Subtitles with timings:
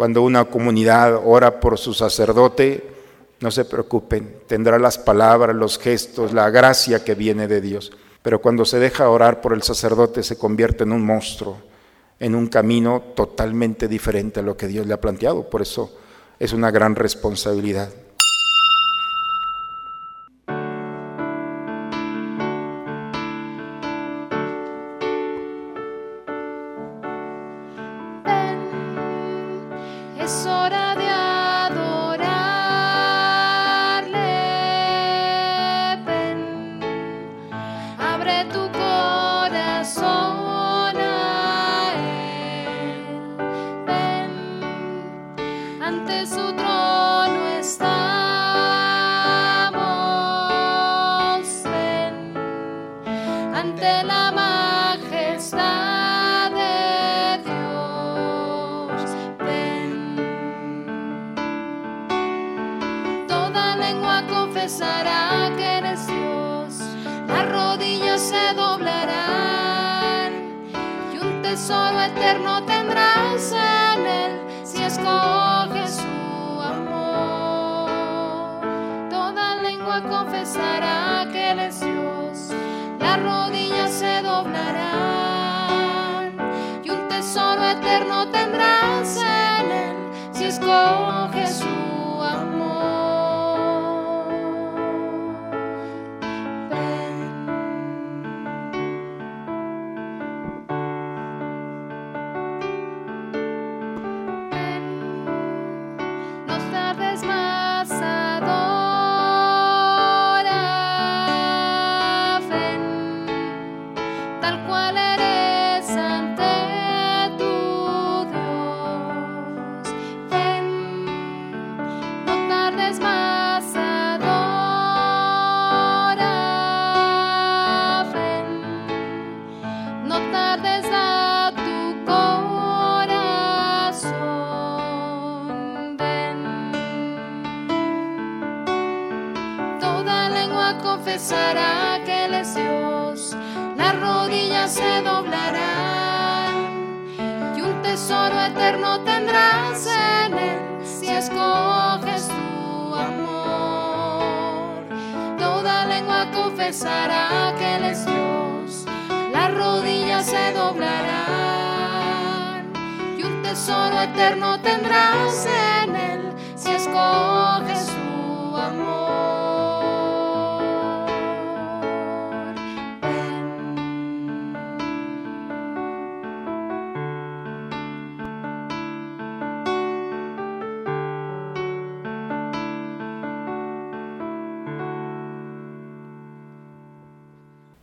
[0.00, 2.82] Cuando una comunidad ora por su sacerdote,
[3.40, 7.92] no se preocupen, tendrá las palabras, los gestos, la gracia que viene de Dios.
[8.22, 11.58] Pero cuando se deja orar por el sacerdote se convierte en un monstruo,
[12.20, 15.48] en un camino totalmente diferente a lo que Dios le ha planteado.
[15.48, 15.90] Por eso
[16.38, 17.90] es una gran responsabilidad.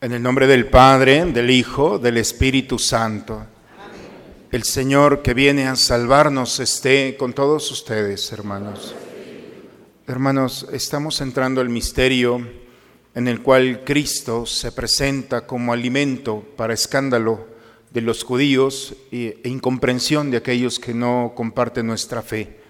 [0.07, 3.45] En el nombre del Padre, del Hijo, del Espíritu Santo.
[4.53, 8.95] El Señor que viene a salvarnos esté con todos ustedes, hermanos.
[10.07, 12.40] Hermanos, estamos entrando al misterio
[13.16, 17.45] en el cual Cristo se presenta como alimento para escándalo
[17.91, 22.62] de los judíos e incomprensión de aquellos que no comparten nuestra fe.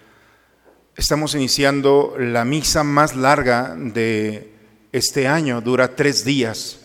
[0.95, 4.53] Estamos iniciando la misa más larga de
[4.91, 6.79] este año, dura tres días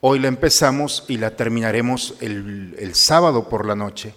[0.00, 4.14] Hoy la empezamos y la terminaremos el, sábado por la noche.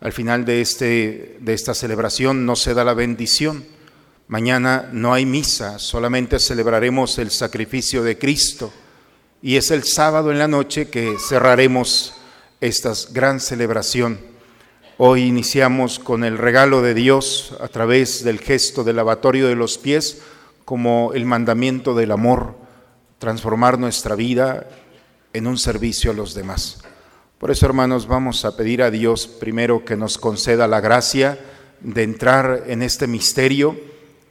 [0.00, 3.64] Al final de, este, de esta celebración no se da la bendición.
[4.28, 8.70] Mañana no hay misa, solamente celebraremos el sacrificio de Cristo.
[9.40, 12.12] Y es el sábado en la noche que cerraremos
[12.60, 14.20] esta gran celebración.
[14.98, 19.78] Hoy iniciamos con el regalo de Dios a través del gesto del lavatorio de los
[19.78, 20.20] pies
[20.66, 22.56] como el mandamiento del amor,
[23.18, 24.66] transformar nuestra vida
[25.34, 26.78] en un servicio a los demás.
[27.38, 31.38] Por eso, hermanos, vamos a pedir a Dios primero que nos conceda la gracia
[31.80, 33.78] de entrar en este misterio,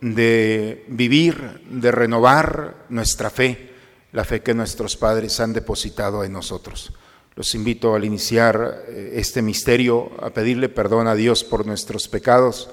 [0.01, 3.69] de vivir, de renovar nuestra fe,
[4.13, 6.94] la fe que nuestros padres han depositado en nosotros.
[7.35, 12.69] Los invito al iniciar eh, este misterio a pedirle perdón a Dios por nuestros pecados,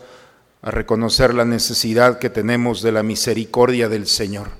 [0.62, 4.59] a reconocer la necesidad que tenemos de la misericordia del Señor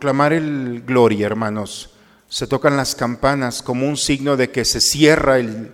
[0.00, 1.90] Proclamar el gloria, hermanos,
[2.26, 5.72] se tocan las campanas como un signo de que se cierra el,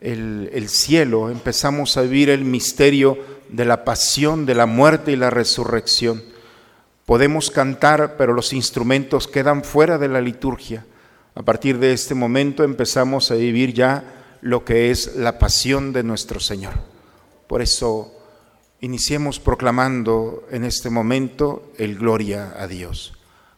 [0.00, 1.30] el- el cielo.
[1.30, 3.16] Empezamos a vivir el misterio
[3.48, 6.24] de la pasión, de la muerte y la resurrección.
[7.06, 10.84] Podemos cantar, pero los instrumentos quedan fuera de la liturgia.
[11.36, 14.02] A partir de este momento empezamos a vivir ya
[14.40, 16.74] lo que es la pasión de nuestro Señor.
[17.46, 18.12] Por eso
[18.80, 23.12] iniciemos proclamando en este momento el gloria a Dios.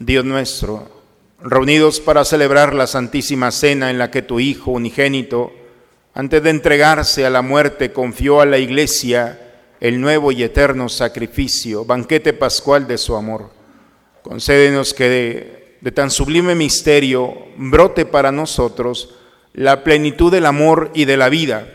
[0.00, 0.88] Dios nuestro,
[1.40, 5.52] reunidos para celebrar la Santísima Cena en la que tu Hijo unigénito,
[6.14, 11.84] antes de entregarse a la muerte, confió a la Iglesia el nuevo y eterno sacrificio,
[11.84, 13.50] banquete pascual de su amor.
[14.22, 19.14] Concédenos que de, tan sublime misterio brote para nosotros
[19.52, 21.68] la plenitud del amor y de la vida,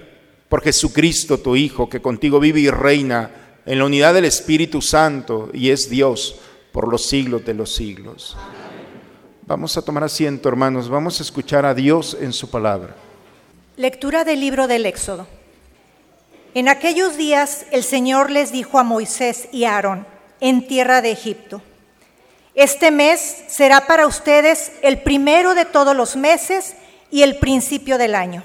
[0.50, 3.32] por Jesucristo tu Hijo, que contigo vive y reina
[3.65, 6.36] en la unidad del Espíritu Santo y es Dios
[6.71, 8.38] por los siglos de los siglos.
[9.43, 12.95] Vamos a tomar asiento, hermanos, vamos a escuchar a Dios en su palabra.
[13.77, 15.27] Lectura del libro del Éxodo.
[16.53, 20.05] En aquellos días el Señor les dijo a Moisés y Aarón
[20.39, 21.61] en tierra de Egipto,
[22.53, 26.75] este mes será para ustedes el primero de todos los meses
[27.09, 28.43] y el principio del año.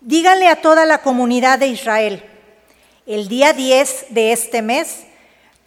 [0.00, 2.22] Díganle a toda la comunidad de Israel,
[3.06, 5.05] el día 10 de este mes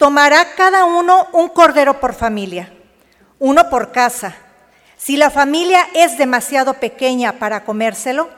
[0.00, 2.72] tomará cada uno un cordero por familia,
[3.38, 4.34] uno por casa.
[4.96, 8.30] Si la familia es demasiado pequeña para comérselo,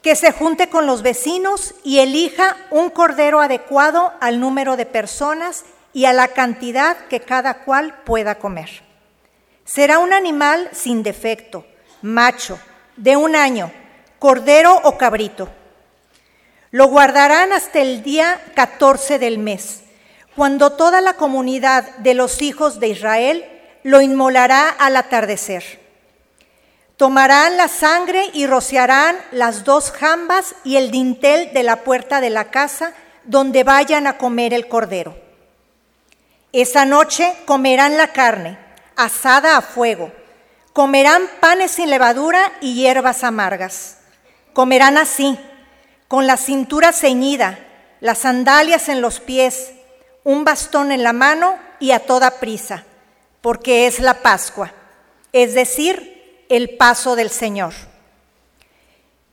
[0.00, 5.66] que se junte con los vecinos y elija un cordero adecuado al número de personas
[5.92, 8.70] y a la cantidad que cada cual pueda comer.
[9.66, 11.66] Será un animal sin defecto,
[12.00, 12.58] macho,
[12.96, 13.70] de un año,
[14.18, 15.50] cordero o cabrito.
[16.70, 19.82] Lo guardarán hasta el día 14 del mes,
[20.36, 23.44] cuando toda la comunidad de los hijos de Israel
[23.82, 25.80] lo inmolará al atardecer.
[26.96, 32.30] Tomarán la sangre y rociarán las dos jambas y el dintel de la puerta de
[32.30, 32.92] la casa
[33.24, 35.16] donde vayan a comer el cordero.
[36.52, 38.58] Esa noche comerán la carne,
[38.94, 40.12] asada a fuego.
[40.72, 43.98] Comerán panes sin levadura y hierbas amargas.
[44.52, 45.38] Comerán así,
[46.08, 47.58] con la cintura ceñida,
[48.00, 49.72] las sandalias en los pies,
[50.24, 52.84] un bastón en la mano y a toda prisa,
[53.40, 54.72] porque es la Pascua,
[55.32, 57.72] es decir, el paso del Señor.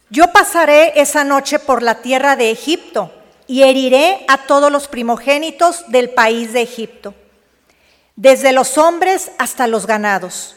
[0.09, 3.13] Yo pasaré esa noche por la tierra de Egipto
[3.45, 7.13] y heriré a todos los primogénitos del país de Egipto,
[8.15, 10.55] desde los hombres hasta los ganados.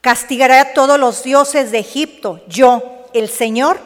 [0.00, 3.80] Castigaré a todos los dioses de Egipto, yo, el Señor.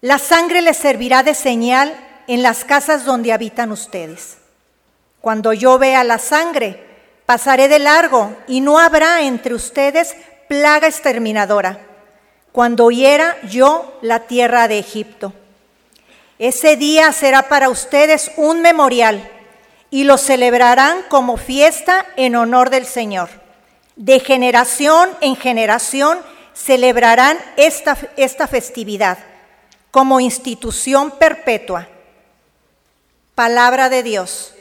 [0.00, 1.94] La sangre les servirá de señal
[2.26, 4.38] en las casas donde habitan ustedes.
[5.22, 6.84] Cuando yo vea la sangre,
[7.26, 10.16] pasaré de largo y no habrá entre ustedes
[10.48, 11.78] plaga exterminadora,
[12.50, 15.32] cuando hiera yo la tierra de Egipto.
[16.40, 19.30] Ese día será para ustedes un memorial
[19.90, 23.30] y lo celebrarán como fiesta en honor del Señor.
[23.94, 26.18] De generación en generación
[26.52, 29.18] celebrarán esta, esta festividad
[29.92, 31.86] como institución perpetua.
[33.36, 34.52] Palabra de Dios.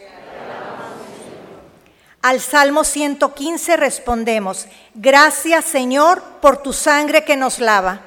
[2.21, 8.01] Al Salmo 115 respondemos, gracias Señor por tu sangre que nos lava.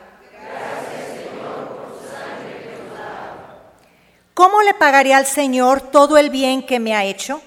[4.34, 7.40] ¿Cómo le pagaré al Señor todo el bien que me ha hecho?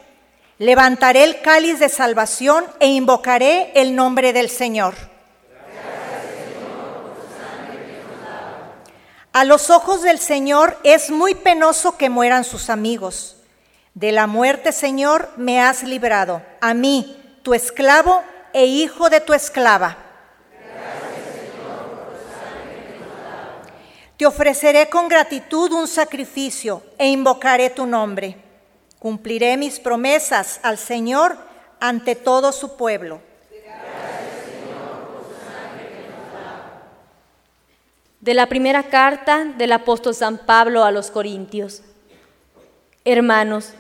[0.58, 4.96] Levantaré el cáliz de salvación e invocaré el nombre del Señor.
[9.32, 13.37] A los ojos del Señor es muy penoso que mueran sus amigos.
[13.98, 18.22] De la muerte, Señor, me has librado, a mí, tu esclavo
[18.54, 19.98] e hijo de tu esclava.
[24.16, 28.38] Te ofreceré con gratitud un sacrificio e invocaré tu nombre.
[29.00, 31.36] Cumpliré mis promesas al Señor
[31.80, 33.20] ante todo su pueblo.
[38.22, 41.82] De la primera carta del apóstol San Pablo a los Corintios.
[43.04, 43.74] Hermanos,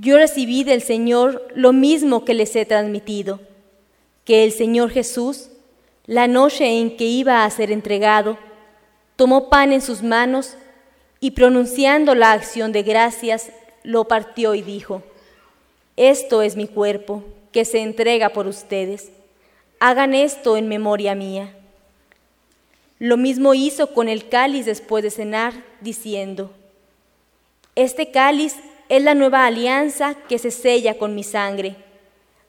[0.00, 3.40] yo recibí del Señor lo mismo que les he transmitido,
[4.24, 5.50] que el Señor Jesús,
[6.06, 8.38] la noche en que iba a ser entregado,
[9.16, 10.54] tomó pan en sus manos
[11.18, 13.50] y pronunciando la acción de gracias,
[13.82, 15.02] lo partió y dijo,
[15.96, 19.10] Esto es mi cuerpo, que se entrega por ustedes.
[19.80, 21.52] Hagan esto en memoria mía.
[23.00, 26.52] Lo mismo hizo con el cáliz después de cenar, diciendo,
[27.74, 28.54] Este cáliz
[28.88, 31.76] es la nueva alianza que se sella con mi sangre.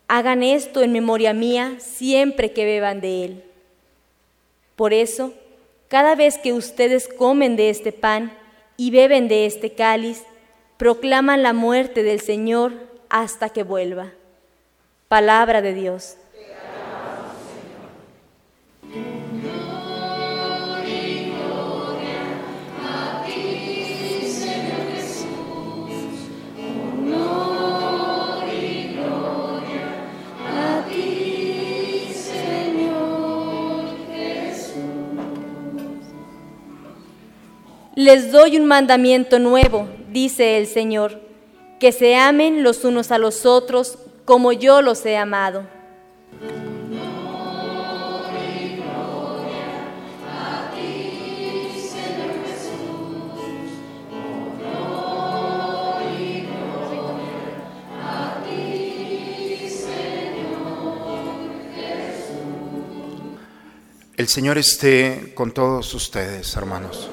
[0.08, 3.44] Hagan esto en memoria mía siempre que beban de él.
[4.76, 5.34] Por eso,
[5.88, 8.32] cada vez que ustedes comen de este pan
[8.78, 10.24] y beben de este cáliz,
[10.78, 12.72] proclaman la muerte del Señor
[13.10, 14.14] hasta que vuelva.
[15.10, 16.16] Palabra de Dios.
[38.02, 41.20] Les doy un mandamiento nuevo, dice el Señor,
[41.82, 45.68] que se amen los unos a los otros como yo los he amado.
[64.16, 67.10] El Señor esté con todos ustedes, hermanos.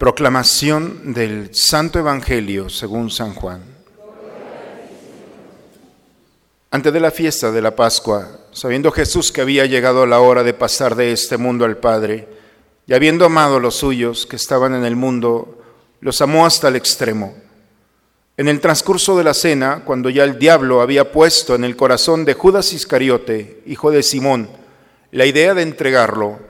[0.00, 3.62] Proclamación del Santo Evangelio según San Juan.
[6.70, 10.54] Antes de la fiesta de la Pascua, sabiendo Jesús que había llegado la hora de
[10.54, 12.26] pasar de este mundo al Padre,
[12.86, 15.62] y habiendo amado a los suyos que estaban en el mundo,
[16.00, 17.34] los amó hasta el extremo.
[18.38, 22.24] En el transcurso de la cena, cuando ya el diablo había puesto en el corazón
[22.24, 24.48] de Judas Iscariote, hijo de Simón,
[25.10, 26.49] la idea de entregarlo,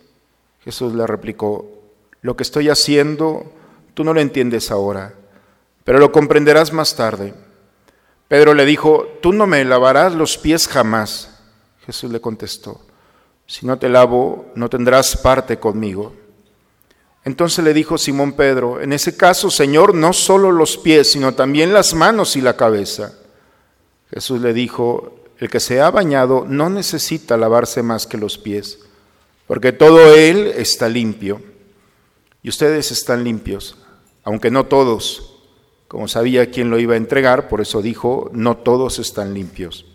[0.63, 1.69] Jesús le replicó,
[2.21, 3.51] lo que estoy haciendo
[3.93, 5.15] tú no lo entiendes ahora,
[5.83, 7.33] pero lo comprenderás más tarde.
[8.27, 11.39] Pedro le dijo, tú no me lavarás los pies jamás.
[11.85, 12.81] Jesús le contestó,
[13.45, 16.13] si no te lavo, no tendrás parte conmigo.
[17.23, 21.73] Entonces le dijo Simón Pedro, en ese caso, Señor, no solo los pies, sino también
[21.73, 23.13] las manos y la cabeza.
[24.09, 28.79] Jesús le dijo, el que se ha bañado no necesita lavarse más que los pies,
[29.51, 31.41] porque todo él está limpio.
[32.41, 33.75] Y ustedes están limpios,
[34.23, 35.43] aunque no todos
[35.89, 39.85] como sabía quién lo iba a entregar, por eso dijo, no todos están limpios.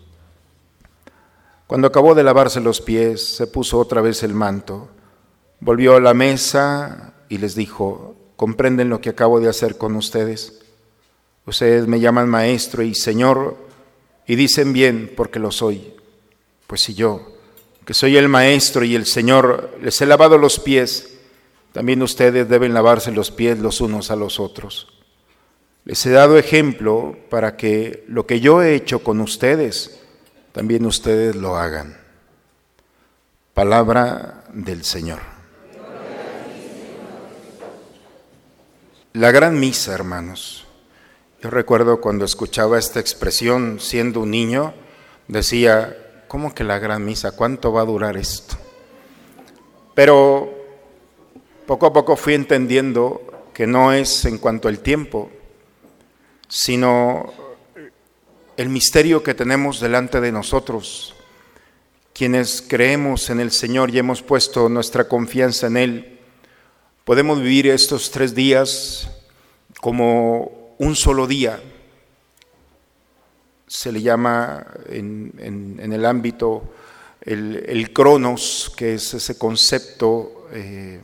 [1.65, 4.89] Cuando acabó de lavarse los pies, se puso otra vez el manto,
[5.59, 10.59] volvió a la mesa y les dijo, ¿comprenden lo que acabo de hacer con ustedes?
[11.47, 13.57] Ustedes me llaman maestro y señor
[14.27, 15.95] y dicen bien porque lo soy.
[16.67, 17.36] Pues si yo,
[17.87, 21.19] que soy el maestro y el señor, les he lavado los pies,
[21.71, 24.89] también ustedes deben lavarse los pies los unos a los otros.
[25.85, 30.03] Les he dado ejemplo para que lo que yo he hecho con ustedes,
[30.51, 31.97] también ustedes lo hagan.
[33.53, 35.19] Palabra del Señor.
[39.13, 40.65] La gran misa, hermanos.
[41.41, 44.73] Yo recuerdo cuando escuchaba esta expresión siendo un niño,
[45.29, 45.95] decía,
[46.27, 47.31] ¿cómo que la gran misa?
[47.31, 48.55] ¿Cuánto va a durar esto?
[49.95, 50.53] Pero
[51.65, 53.21] poco a poco fui entendiendo
[53.53, 55.31] que no es en cuanto al tiempo,
[56.47, 57.33] sino
[58.55, 61.15] el misterio que tenemos delante de nosotros,
[62.13, 66.19] quienes creemos en el Señor y hemos puesto nuestra confianza en Él,
[67.03, 69.09] podemos vivir estos tres días
[69.81, 71.59] como un solo día.
[73.67, 76.63] Se le llama en, el ámbito
[77.21, 81.01] el, cronos, que es ese concepto eh,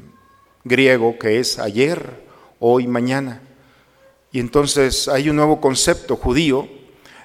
[0.63, 2.23] griego que es ayer,
[2.59, 3.41] hoy, mañana.
[4.31, 6.67] Y entonces hay un nuevo concepto judío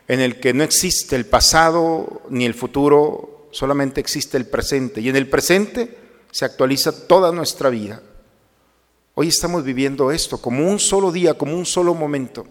[0.08, 5.00] en el que no existe el pasado ni el futuro, solamente existe el presente.
[5.00, 5.96] Y en el presente
[6.30, 8.02] se actualiza toda nuestra vida.
[9.14, 12.46] Hoy estamos viviendo esto como un solo día, como un solo momento.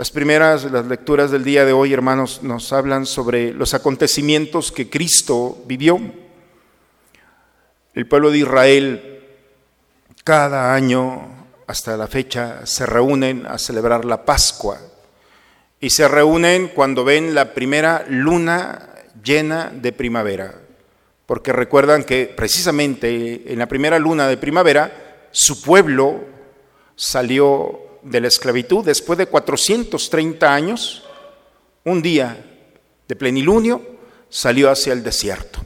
[0.00, 4.88] Las primeras, las lecturas del día de hoy, hermanos, nos hablan sobre los acontecimientos que
[4.88, 6.00] Cristo vivió.
[7.92, 9.20] El pueblo de Israel
[10.24, 11.28] cada año
[11.66, 14.78] hasta la fecha se reúnen a celebrar la Pascua
[15.78, 18.88] y se reúnen cuando ven la primera luna
[19.22, 20.54] llena de primavera,
[21.26, 26.24] porque recuerdan que precisamente en la primera luna de primavera su pueblo
[26.96, 31.04] salió de la esclavitud después de 430 años,
[31.84, 32.44] un día
[33.08, 33.82] de plenilunio
[34.28, 35.60] salió hacia el desierto.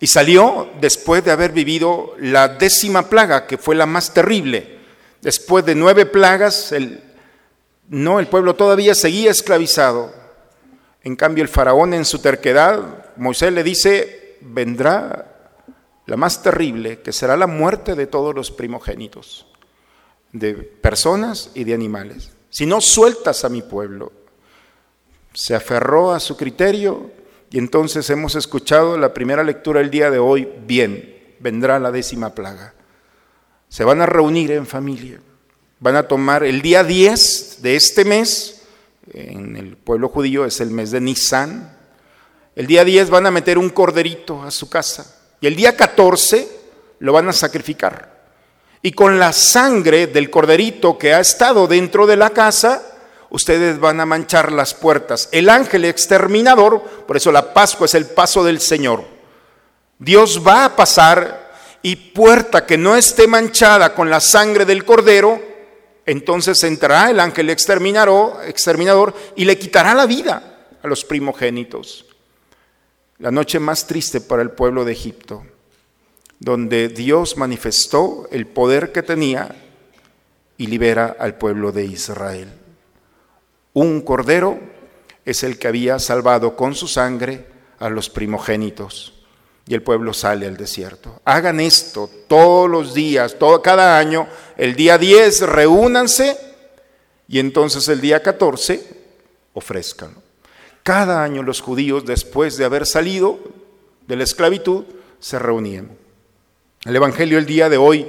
[0.00, 4.80] Y salió después de haber vivido la décima plaga, que fue la más terrible,
[5.22, 7.02] Después de nueve plagas, el,
[7.88, 10.12] no, el pueblo todavía seguía esclavizado.
[11.02, 15.58] En cambio, el faraón en su terquedad, Moisés le dice, vendrá
[16.06, 19.46] la más terrible, que será la muerte de todos los primogénitos,
[20.32, 22.30] de personas y de animales.
[22.50, 24.12] Si no sueltas a mi pueblo,
[25.32, 27.10] se aferró a su criterio
[27.50, 32.34] y entonces hemos escuchado la primera lectura el día de hoy, bien, vendrá la décima
[32.34, 32.74] plaga.
[33.68, 35.20] Se van a reunir en familia.
[35.78, 38.62] Van a tomar el día 10 de este mes,
[39.12, 41.76] en el pueblo judío es el mes de Nisan.
[42.54, 45.16] El día 10 van a meter un corderito a su casa.
[45.40, 46.48] Y el día 14
[46.98, 48.19] lo van a sacrificar.
[48.82, 52.82] Y con la sangre del corderito que ha estado dentro de la casa,
[53.28, 55.28] ustedes van a manchar las puertas.
[55.32, 59.04] El ángel exterminador, por eso la Pascua es el paso del Señor.
[59.98, 61.50] Dios va a pasar
[61.82, 65.40] y puerta que no esté manchada con la sangre del cordero,
[66.06, 72.06] entonces entrará el ángel exterminador, y le quitará la vida a los primogénitos.
[73.18, 75.44] La noche más triste para el pueblo de Egipto,
[76.40, 79.54] donde Dios manifestó el poder que tenía
[80.56, 82.48] y libera al pueblo de Israel.
[83.74, 84.58] Un cordero
[85.24, 87.46] es el que había salvado con su sangre
[87.78, 89.14] a los primogénitos
[89.66, 91.20] y el pueblo sale al desierto.
[91.24, 94.26] Hagan esto todos los días, todo, cada año,
[94.56, 96.36] el día 10 reúnanse
[97.28, 98.82] y entonces el día 14
[99.52, 100.14] ofrezcan.
[100.82, 103.38] Cada año los judíos, después de haber salido
[104.06, 104.84] de la esclavitud,
[105.20, 106.00] se reunían.
[106.84, 108.08] El Evangelio el día de hoy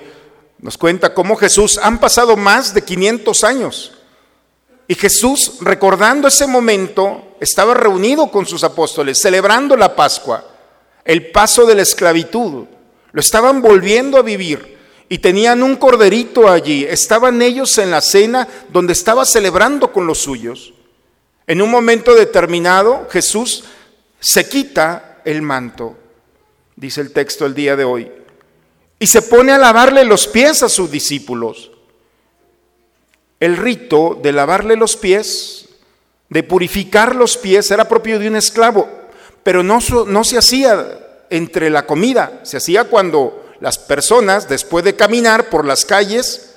[0.59, 3.97] nos cuenta cómo Jesús, han pasado más de 500 años,
[4.87, 10.45] y Jesús, recordando ese momento, estaba reunido con sus apóstoles, celebrando la Pascua
[11.05, 12.65] el paso de la esclavitud.
[13.11, 14.77] Lo estaban volviendo a vivir
[15.09, 16.85] y tenían un corderito allí.
[16.85, 20.73] Estaban ellos en la cena donde estaba celebrando con los suyos.
[21.47, 23.63] En un momento determinado, Jesús
[24.19, 25.97] se quita el manto,
[26.75, 28.11] dice el texto el día de hoy,
[29.01, 31.71] y se pone a lavarle los pies a sus discípulos.
[33.39, 35.69] El rito de lavarle los pies,
[36.29, 38.87] de purificar los pies, era propio de un esclavo,
[39.41, 40.99] pero no, no se hacía
[41.31, 46.53] entre la comida, se hacía cuando las personas, después de caminar por las calles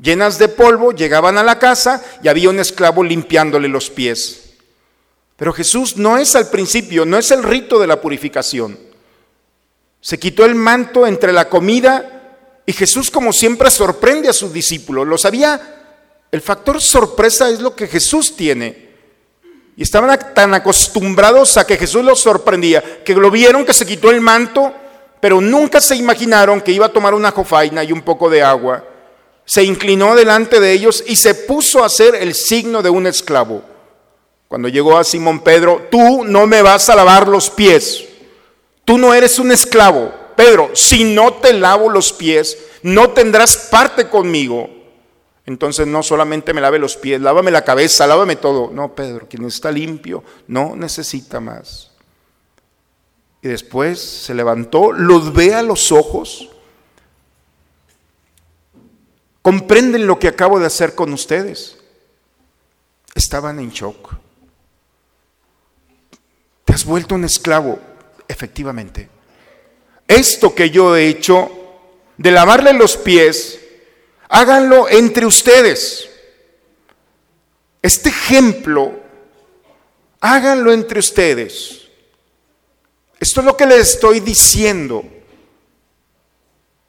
[0.00, 4.54] llenas de polvo, llegaban a la casa y había un esclavo limpiándole los pies.
[5.36, 8.91] Pero Jesús no es al principio, no es el rito de la purificación.
[10.02, 15.06] Se quitó el manto entre la comida y Jesús como siempre sorprende a sus discípulos.
[15.06, 15.60] Lo sabía,
[16.30, 18.90] el factor sorpresa es lo que Jesús tiene.
[19.76, 24.10] Y estaban tan acostumbrados a que Jesús los sorprendía, que lo vieron que se quitó
[24.10, 24.74] el manto,
[25.20, 28.84] pero nunca se imaginaron que iba a tomar una jofaina y un poco de agua.
[29.44, 33.62] Se inclinó delante de ellos y se puso a hacer el signo de un esclavo.
[34.48, 38.04] Cuando llegó a Simón Pedro, tú no me vas a lavar los pies.
[38.92, 40.12] Tú no eres un esclavo.
[40.36, 44.68] Pedro, si no te lavo los pies, no tendrás parte conmigo.
[45.46, 48.70] Entonces no solamente me lave los pies, lávame la cabeza, lávame todo.
[48.70, 51.92] No, Pedro, quien está limpio no necesita más.
[53.40, 56.50] Y después se levantó, los ve a los ojos.
[59.40, 61.78] Comprenden lo que acabo de hacer con ustedes.
[63.14, 64.16] Estaban en shock.
[66.66, 67.91] Te has vuelto un esclavo
[68.32, 69.08] efectivamente,
[70.08, 71.50] esto que yo he hecho
[72.16, 73.60] de lavarle los pies,
[74.28, 76.08] háganlo entre ustedes.
[77.80, 79.00] Este ejemplo,
[80.20, 81.82] háganlo entre ustedes.
[83.18, 85.04] Esto es lo que les estoy diciendo.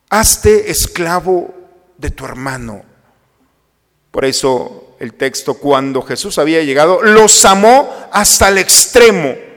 [0.10, 1.53] Hazte esclavo
[1.97, 2.84] de tu hermano.
[4.12, 9.53] Por eso el texto, cuando Jesús había llegado, los amó hasta el extremo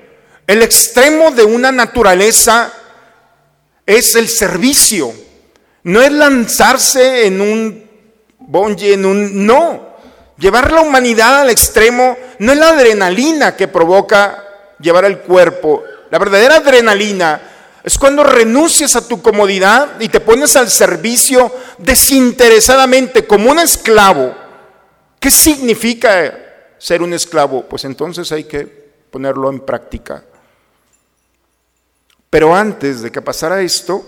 [0.46, 2.72] el extremo de una naturaleza
[3.84, 5.12] es el servicio.
[5.82, 7.90] No es lanzarse en un
[8.38, 9.46] bonje, en un...
[9.46, 9.96] No.
[10.38, 14.44] Llevar la humanidad al extremo no es la adrenalina que provoca
[14.78, 15.82] llevar el cuerpo.
[16.10, 17.40] La verdadera adrenalina
[17.82, 24.34] es cuando renuncias a tu comodidad y te pones al servicio desinteresadamente como un esclavo.
[25.18, 26.38] ¿Qué significa
[26.78, 27.64] ser un esclavo?
[27.64, 28.66] Pues entonces hay que
[29.10, 30.22] ponerlo en práctica.
[32.30, 34.04] Pero antes de que pasara esto,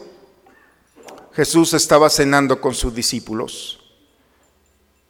[1.32, 3.78] Jesús estaba cenando con sus discípulos.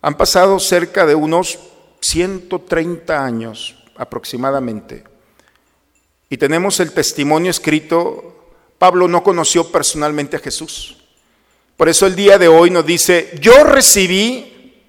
[0.03, 1.59] Han pasado cerca de unos
[2.01, 5.05] 130 años aproximadamente.
[6.31, 10.99] Y tenemos el testimonio escrito, Pablo no conoció personalmente a Jesús.
[11.77, 14.83] Por eso el día de hoy nos dice, yo recibí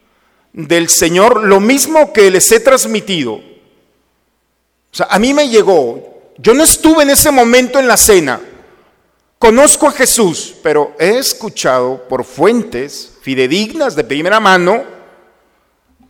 [0.54, 3.34] del Señor lo mismo que les he transmitido.
[3.34, 6.09] O sea, a mí me llegó,
[6.42, 8.40] yo no estuve en ese momento en la cena.
[9.38, 14.84] Conozco a Jesús, pero he escuchado por fuentes fidedignas de primera mano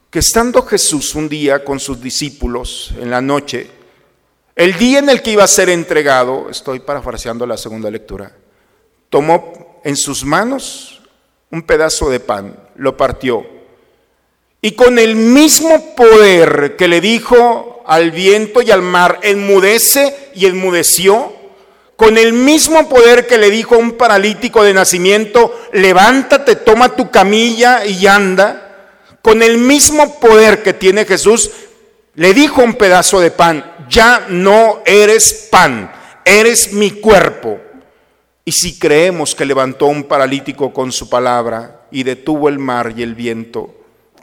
[0.10, 3.70] que estando Jesús un día con sus discípulos en la noche,
[4.56, 8.32] el día en el que iba a ser entregado, estoy parafraseando la segunda lectura,
[9.10, 11.02] tomó en sus manos
[11.52, 13.59] un pedazo de pan, lo partió
[14.62, 20.46] y con el mismo poder que le dijo al viento y al mar, enmudece y
[20.46, 21.34] enmudeció,
[21.96, 27.10] con el mismo poder que le dijo a un paralítico de nacimiento, levántate, toma tu
[27.10, 31.52] camilla y anda, con el mismo poder que tiene Jesús,
[32.16, 35.92] le dijo un pedazo de pan, ya no eres pan,
[36.24, 37.60] eres mi cuerpo.
[38.46, 43.04] Y si creemos que levantó un paralítico con su palabra y detuvo el mar y
[43.04, 43.79] el viento,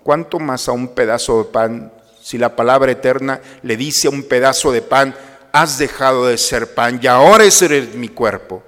[0.06, 1.92] ¿cuánto más a un pedazo de pan?
[2.22, 5.12] Si la palabra eterna le dice a un pedazo de pan,
[5.50, 8.62] has dejado de ser pan y ahora eres mi cuerpo.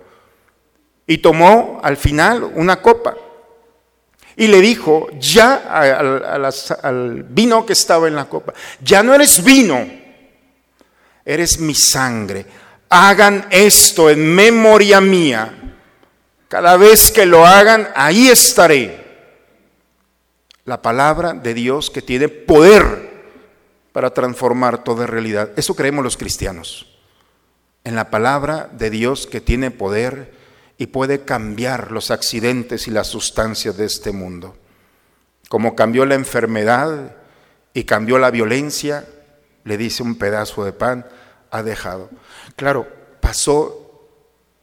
[1.06, 3.14] Y tomó al final una copa
[4.34, 5.62] y le dijo ya
[6.82, 9.88] al vino que estaba en la copa, ya no eres vino,
[11.24, 12.46] eres mi sangre.
[12.88, 15.76] Hagan esto en memoria mía.
[16.48, 19.07] Cada vez que lo hagan, ahí estaré
[20.68, 23.08] la palabra de Dios que tiene poder
[23.92, 25.50] para transformar toda realidad.
[25.56, 26.94] Eso creemos los cristianos.
[27.84, 30.34] En la palabra de Dios que tiene poder
[30.76, 34.58] y puede cambiar los accidentes y las sustancias de este mundo.
[35.48, 37.16] Como cambió la enfermedad
[37.72, 39.06] y cambió la violencia,
[39.64, 41.06] le dice un pedazo de pan,
[41.50, 42.10] ha dejado.
[42.56, 42.86] Claro,
[43.22, 44.06] pasó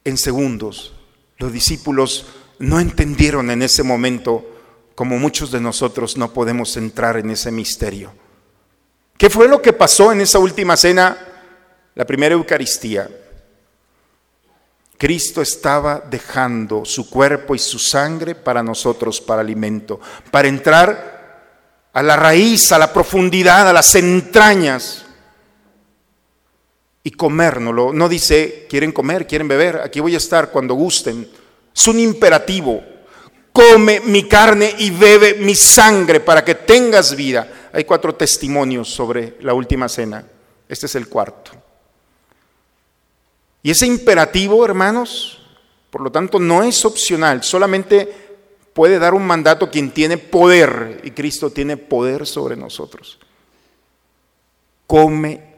[0.03, 0.93] en segundos.
[1.39, 2.27] Los discípulos
[2.59, 4.51] no entendieron en ese momento
[4.95, 8.13] como muchos de nosotros no podemos entrar en ese misterio.
[9.17, 11.17] ¿Qué fue lo que pasó en esa última cena,
[11.93, 13.09] la primera Eucaristía?
[14.97, 19.99] Cristo estaba dejando su cuerpo y su sangre para nosotros, para alimento,
[20.31, 21.15] para entrar
[21.91, 25.05] a la raíz, a la profundidad, a las entrañas
[27.03, 27.91] y comérnoslo.
[27.93, 31.29] No dice, quieren comer, quieren beber, aquí voy a estar cuando gusten.
[31.73, 32.94] Es un imperativo.
[33.55, 37.69] Come mi carne y bebe mi sangre para que tengas vida.
[37.71, 40.25] Hay cuatro testimonios sobre la última cena.
[40.67, 41.51] Este es el cuarto.
[43.63, 45.41] Y ese imperativo, hermanos,
[45.89, 48.13] por lo tanto, no es opcional, solamente
[48.73, 53.19] puede dar un mandato quien tiene poder, y Cristo tiene poder sobre nosotros.
[54.85, 55.53] Come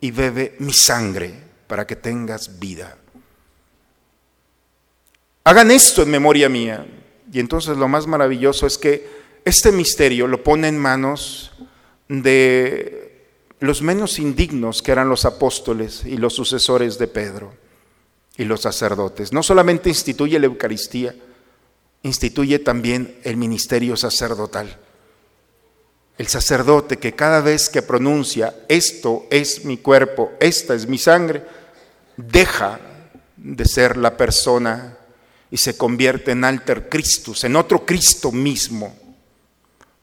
[0.00, 1.34] y bebe mi sangre
[1.66, 2.96] para que tengas vida.
[5.42, 6.86] Hagan esto en memoria mía.
[7.36, 9.06] Y entonces lo más maravilloso es que
[9.44, 11.52] este misterio lo pone en manos
[12.08, 13.26] de
[13.60, 17.52] los menos indignos que eran los apóstoles y los sucesores de Pedro
[18.38, 19.34] y los sacerdotes.
[19.34, 21.14] No solamente instituye la Eucaristía,
[22.02, 24.78] instituye también el ministerio sacerdotal.
[26.16, 31.44] El sacerdote que cada vez que pronuncia, esto es mi cuerpo, esta es mi sangre,
[32.16, 32.80] deja
[33.36, 34.96] de ser la persona
[35.50, 39.06] y se convierte en alter Christus, en otro Cristo mismo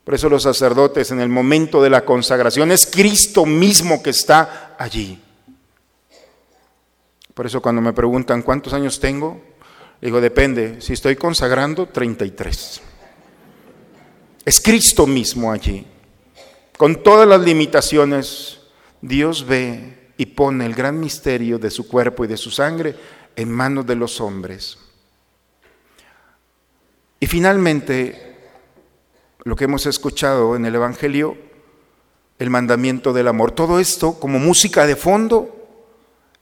[0.03, 4.75] por eso los sacerdotes en el momento de la consagración es Cristo mismo que está
[4.77, 5.19] allí.
[7.33, 9.41] Por eso cuando me preguntan cuántos años tengo,
[10.01, 12.81] digo, depende, si estoy consagrando, 33.
[14.43, 15.87] Es Cristo mismo allí.
[16.77, 18.59] Con todas las limitaciones,
[19.01, 22.95] Dios ve y pone el gran misterio de su cuerpo y de su sangre
[23.37, 24.77] en manos de los hombres.
[27.23, 28.35] Y finalmente,
[29.45, 31.37] lo que hemos escuchado en el Evangelio,
[32.37, 33.51] el mandamiento del amor.
[33.51, 35.55] Todo esto, como música de fondo,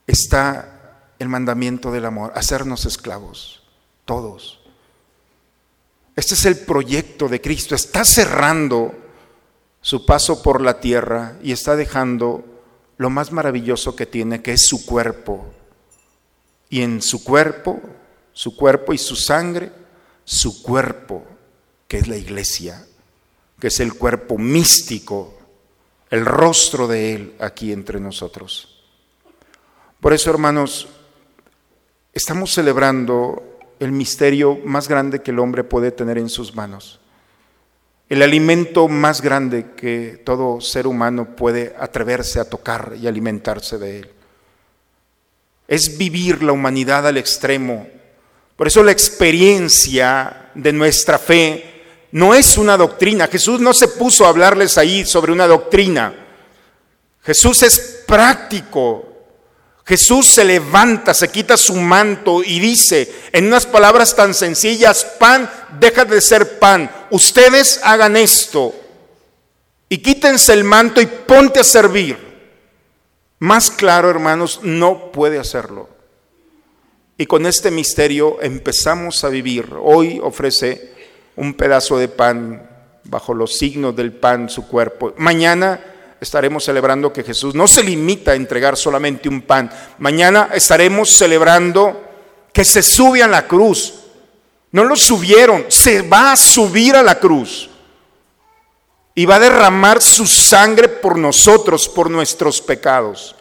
[0.08, 3.62] está el mandamiento del amor, hacernos esclavos,
[4.04, 4.58] todos.
[6.16, 8.92] Este es el proyecto de Cristo, está cerrando
[9.82, 12.44] su paso por la tierra y está dejando
[12.96, 15.46] lo más maravilloso que tiene, que es su cuerpo.
[16.68, 17.80] Y en su cuerpo,
[18.32, 19.80] su cuerpo y su sangre,
[20.24, 21.24] su cuerpo,
[21.88, 22.86] que es la iglesia,
[23.60, 25.38] que es el cuerpo místico,
[26.10, 28.82] el rostro de Él aquí entre nosotros.
[30.00, 30.88] Por eso, hermanos,
[32.12, 37.00] estamos celebrando el misterio más grande que el hombre puede tener en sus manos,
[38.08, 44.00] el alimento más grande que todo ser humano puede atreverse a tocar y alimentarse de
[44.00, 44.10] él.
[45.66, 47.88] Es vivir la humanidad al extremo.
[48.56, 51.72] Por eso la experiencia de nuestra fe
[52.12, 53.26] no es una doctrina.
[53.26, 56.14] Jesús no se puso a hablarles ahí sobre una doctrina.
[57.22, 59.08] Jesús es práctico.
[59.84, 65.50] Jesús se levanta, se quita su manto y dice en unas palabras tan sencillas, pan
[65.80, 66.90] deja de ser pan.
[67.10, 68.72] Ustedes hagan esto
[69.88, 72.16] y quítense el manto y ponte a servir.
[73.40, 75.88] Más claro, hermanos, no puede hacerlo.
[77.22, 79.76] Y con este misterio empezamos a vivir.
[79.80, 80.92] Hoy ofrece
[81.36, 82.68] un pedazo de pan
[83.04, 85.14] bajo los signos del pan su cuerpo.
[85.18, 85.80] Mañana
[86.20, 89.70] estaremos celebrando que Jesús no se limita a entregar solamente un pan.
[89.98, 92.02] Mañana estaremos celebrando
[92.52, 93.94] que se sube a la cruz.
[94.72, 97.70] No lo subieron, se va a subir a la cruz.
[99.14, 103.36] Y va a derramar su sangre por nosotros, por nuestros pecados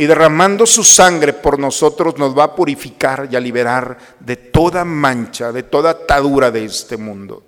[0.00, 4.82] y derramando su sangre por nosotros nos va a purificar y a liberar de toda
[4.82, 7.42] mancha, de toda atadura de este mundo.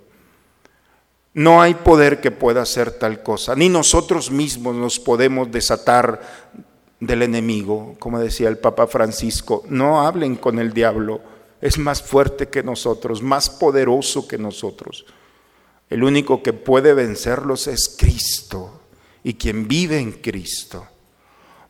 [1.33, 6.21] No hay poder que pueda hacer tal cosa, ni nosotros mismos nos podemos desatar
[6.99, 11.21] del enemigo, como decía el Papa Francisco, no hablen con el diablo,
[11.59, 15.07] es más fuerte que nosotros, más poderoso que nosotros.
[15.89, 18.81] El único que puede vencerlos es Cristo
[19.23, 20.85] y quien vive en Cristo.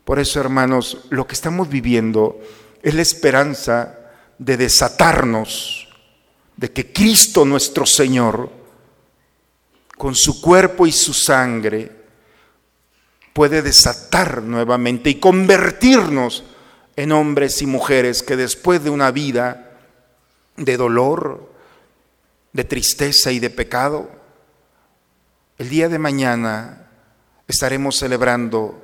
[0.04, 2.40] Por eso, hermanos, lo que estamos viviendo
[2.82, 4.00] es la esperanza
[4.38, 5.88] de desatarnos,
[6.58, 8.50] de que Cristo nuestro Señor,
[9.98, 12.04] con su cuerpo y su sangre,
[13.32, 16.44] puede desatar nuevamente y convertirnos
[16.96, 19.72] en hombres y mujeres que después de una vida
[20.58, 21.52] de dolor,
[22.52, 24.12] de tristeza y de pecado,
[25.58, 26.88] el día de mañana
[27.48, 28.83] estaremos celebrando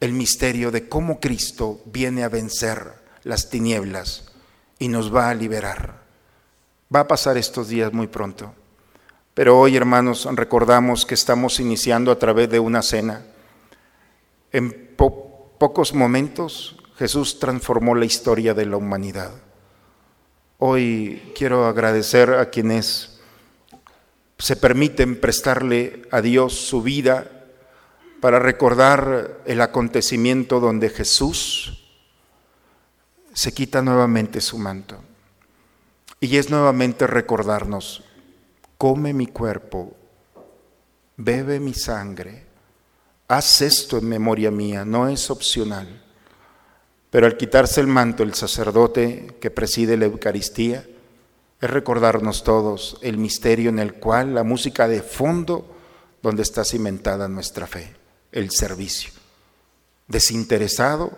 [0.00, 4.32] el misterio de cómo Cristo viene a vencer las tinieblas
[4.78, 6.00] y nos va a liberar.
[6.94, 8.54] Va a pasar estos días muy pronto,
[9.34, 13.24] Pero hoy, hermanos, recordamos que estamos iniciando a través de una cena.
[14.50, 19.30] En pocos momentos Jesús transformó la historia de la humanidad.
[20.58, 23.20] Hoy quiero agradecer a quienes
[24.38, 27.39] se permiten prestarle a Dios su vida
[28.20, 31.88] para recordar el acontecimiento donde Jesús
[33.32, 34.98] se quita nuevamente su manto.
[36.20, 38.04] Y es nuevamente recordarnos,
[38.76, 39.96] come mi cuerpo,
[41.16, 42.46] bebe mi sangre,
[43.26, 46.04] haz esto en memoria mía, no es opcional.
[47.08, 50.86] Pero al quitarse el manto, el sacerdote que preside la Eucaristía,
[51.58, 55.74] es recordarnos todos el misterio en el cual la música de fondo
[56.22, 57.99] donde está cimentada nuestra fe
[58.32, 59.10] el servicio,
[60.06, 61.16] desinteresado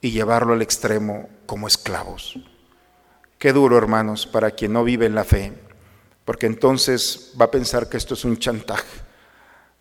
[0.00, 2.38] y llevarlo al extremo como esclavos.
[3.38, 5.52] Qué duro, hermanos, para quien no vive en la fe,
[6.24, 9.00] porque entonces va a pensar que esto es un chantaje.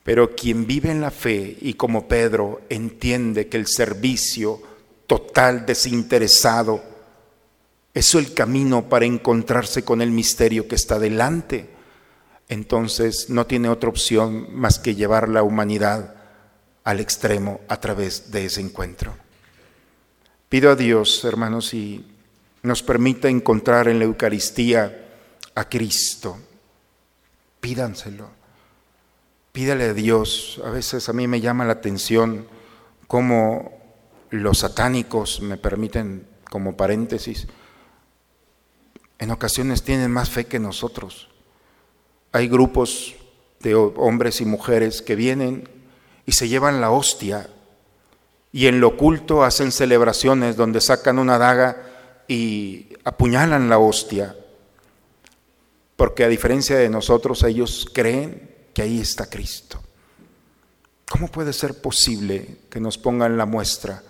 [0.04, 4.62] Pero quien vive en la fe y como Pedro entiende que el servicio
[5.08, 6.82] total, desinteresado,
[7.94, 11.70] es el camino para encontrarse con el misterio que está delante,
[12.48, 16.19] entonces no tiene otra opción más que llevar la humanidad
[16.90, 19.16] al extremo a través de ese encuentro.
[20.50, 22.04] Pido a Dios, hermanos, y
[22.64, 25.08] nos permita encontrar en la Eucaristía
[25.54, 26.40] a Cristo.
[27.60, 28.32] Pídanselo.
[29.52, 30.60] Pídale a Dios.
[30.66, 32.48] A veces a mí me llama la atención
[33.06, 33.72] cómo
[34.32, 37.48] los satánicos, me permiten como paréntesis,
[39.20, 41.30] en ocasiones tienen más fe que nosotros.
[42.32, 43.14] Hay grupos
[43.60, 45.78] de hombres y mujeres que vienen
[46.30, 47.50] y se llevan la hostia
[48.52, 54.36] y en lo oculto hacen celebraciones donde sacan una daga y apuñalan la hostia,
[55.96, 59.82] porque a diferencia de nosotros ellos creen que ahí está Cristo.
[61.10, 64.04] ¿Cómo puede ser posible que nos pongan la muestra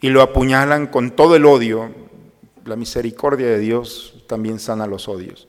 [0.00, 1.92] y lo apuñalan con todo el odio?
[2.66, 5.48] La misericordia de Dios también sana los odios.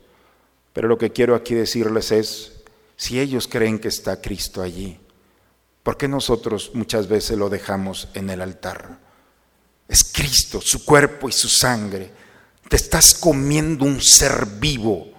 [0.73, 2.63] Pero lo que quiero aquí decirles es,
[2.95, 5.05] si ellos creen que está Cristo allí,
[5.86, 8.98] ¿Por qué nosotros muchas veces lo dejamos en el altar?
[9.88, 12.12] Es Cristo, su cuerpo y su sangre.
[12.67, 15.10] Te estás comiendo un ser vivo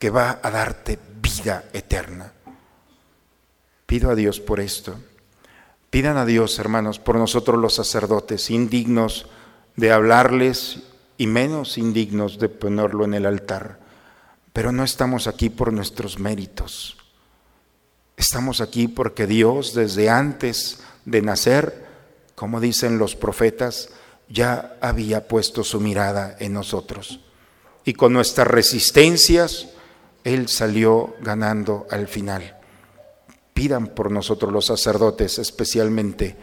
[0.00, 2.32] que va a darte vida eterna.
[3.86, 4.98] Pido a Dios por esto.
[5.88, 9.26] Pidan a Dios, hermanos, por nosotros los sacerdotes, indignos
[9.76, 10.80] de hablarles
[11.16, 13.78] y menos indignos de ponerlo en el altar.
[14.52, 16.96] Pero no estamos aquí por nuestros méritos.
[18.16, 21.86] Estamos aquí porque Dios desde antes de nacer,
[22.34, 23.90] como dicen los profetas,
[24.28, 27.20] ya había puesto su mirada en nosotros.
[27.84, 29.68] Y con nuestras resistencias,
[30.24, 32.58] Él salió ganando al final.
[33.54, 36.36] Pidan por nosotros los sacerdotes especialmente,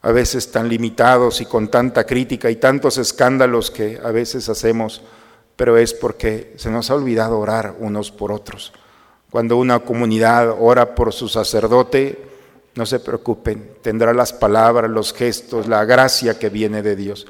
[0.00, 5.02] a veces tan limitados y con tanta crítica y tantos escándalos que a veces hacemos,
[5.56, 8.72] pero es porque se nos ha olvidado orar unos por otros.
[9.30, 12.28] Cuando una comunidad ora por su sacerdote,
[12.74, 17.26] no se preocupen, tendrá las palabras, los gestos, la gracia que viene de Dios.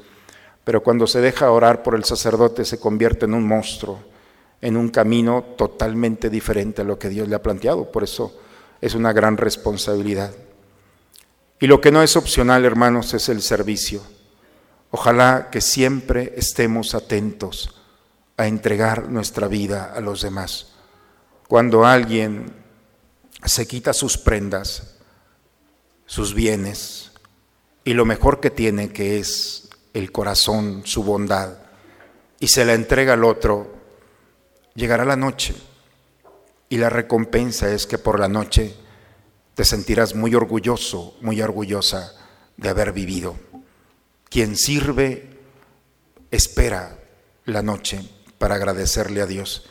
[0.63, 3.99] Pero cuando se deja orar por el sacerdote se convierte en un monstruo,
[4.61, 7.91] en un camino totalmente diferente a lo que Dios le ha planteado.
[7.91, 8.39] Por eso
[8.79, 10.31] es una gran responsabilidad.
[11.59, 14.01] Y lo que no es opcional, hermanos, es el servicio.
[14.91, 17.81] Ojalá que siempre estemos atentos
[18.37, 20.75] a entregar nuestra vida a los demás.
[21.49, 22.53] Cuando alguien
[23.43, 24.97] se quita sus prendas,
[26.05, 27.11] sus bienes
[27.83, 31.57] y lo mejor que tiene, que es el corazón, su bondad,
[32.39, 33.73] y se la entrega al otro,
[34.75, 35.55] llegará la noche
[36.69, 38.75] y la recompensa es que por la noche
[39.55, 42.13] te sentirás muy orgulloso, muy orgullosa
[42.57, 43.35] de haber vivido.
[44.29, 45.39] Quien sirve
[46.29, 46.99] espera
[47.45, 48.07] la noche
[48.37, 49.67] para agradecerle a Dios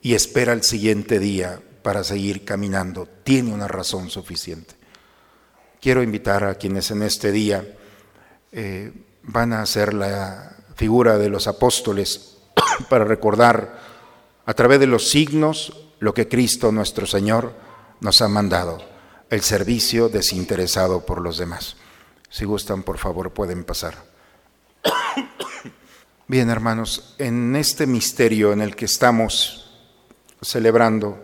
[0.00, 4.74] y espera el siguiente día para seguir caminando, tiene una razón suficiente.
[5.80, 7.76] Quiero invitar a quienes en este día
[8.52, 8.92] eh,
[9.22, 12.38] van a hacer la figura de los apóstoles
[12.88, 13.78] para recordar
[14.44, 17.54] a través de los signos lo que Cristo nuestro Señor
[18.00, 18.78] nos ha mandado,
[19.30, 21.76] el servicio desinteresado por los demás.
[22.30, 24.04] Si gustan, por favor, pueden pasar.
[26.28, 29.67] Bien, hermanos, en este misterio en el que estamos
[30.40, 31.18] celebrando,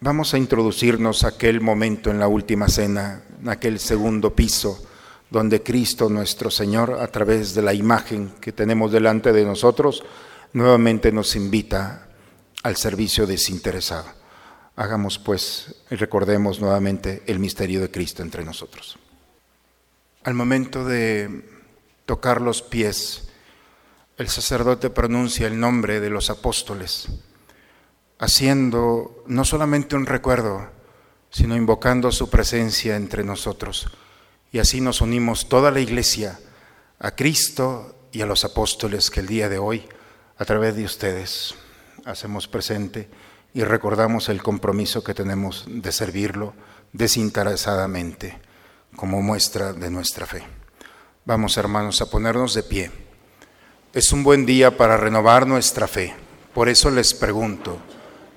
[0.00, 4.82] vamos a introducirnos a aquel momento en la última cena, en aquel segundo piso,
[5.30, 10.04] donde Cristo nuestro Señor, a través de la imagen que tenemos delante de nosotros,
[10.52, 12.08] nuevamente nos invita
[12.62, 14.06] al servicio desinteresado.
[14.76, 18.98] Hagamos pues y recordemos nuevamente el misterio de Cristo entre nosotros.
[20.24, 21.44] Al momento de
[22.04, 23.28] tocar los pies,
[24.18, 27.08] el sacerdote pronuncia el nombre de los apóstoles,
[28.18, 30.70] haciendo no solamente un recuerdo,
[31.30, 33.88] sino invocando su presencia entre nosotros.
[34.52, 36.38] Y así nos unimos toda la iglesia
[36.98, 39.86] a Cristo y a los apóstoles que el día de hoy,
[40.38, 41.54] a través de ustedes,
[42.04, 43.08] hacemos presente
[43.52, 46.54] y recordamos el compromiso que tenemos de servirlo
[46.92, 48.38] desinteresadamente
[48.96, 50.42] como muestra de nuestra fe.
[51.24, 52.90] Vamos hermanos a ponernos de pie.
[53.92, 56.14] Es un buen día para renovar nuestra fe.
[56.54, 57.78] Por eso les pregunto,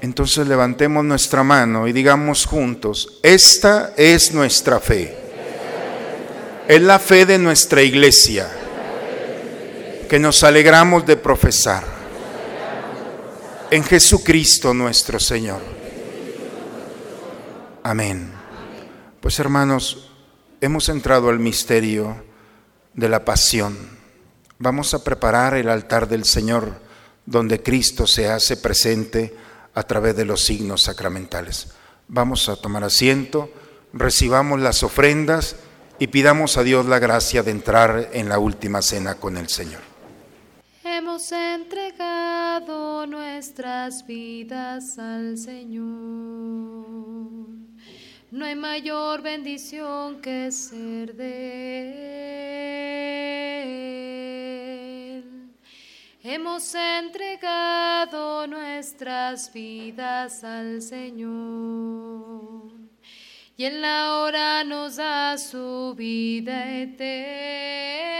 [0.00, 5.16] Entonces levantemos nuestra mano y digamos juntos, esta es nuestra fe.
[6.66, 8.48] Es la fe de nuestra iglesia
[10.08, 11.84] que nos alegramos de profesar
[13.70, 15.60] en Jesucristo nuestro Señor.
[17.82, 18.32] Amén.
[19.20, 20.10] Pues hermanos,
[20.60, 22.16] hemos entrado al misterio
[22.94, 23.76] de la pasión.
[24.58, 26.80] Vamos a preparar el altar del Señor
[27.26, 29.34] donde Cristo se hace presente
[29.74, 31.68] a través de los signos sacramentales.
[32.08, 33.50] Vamos a tomar asiento,
[33.92, 35.56] recibamos las ofrendas
[35.98, 39.90] y pidamos a Dios la gracia de entrar en la última cena con el Señor
[41.00, 45.86] hemos entregado nuestras vidas al Señor.
[48.30, 51.90] No hay mayor bendición que ser de
[53.62, 54.59] Él.
[56.22, 62.72] Hemos entregado nuestras vidas al Señor
[63.56, 68.10] y en la hora nos da su vida eterna.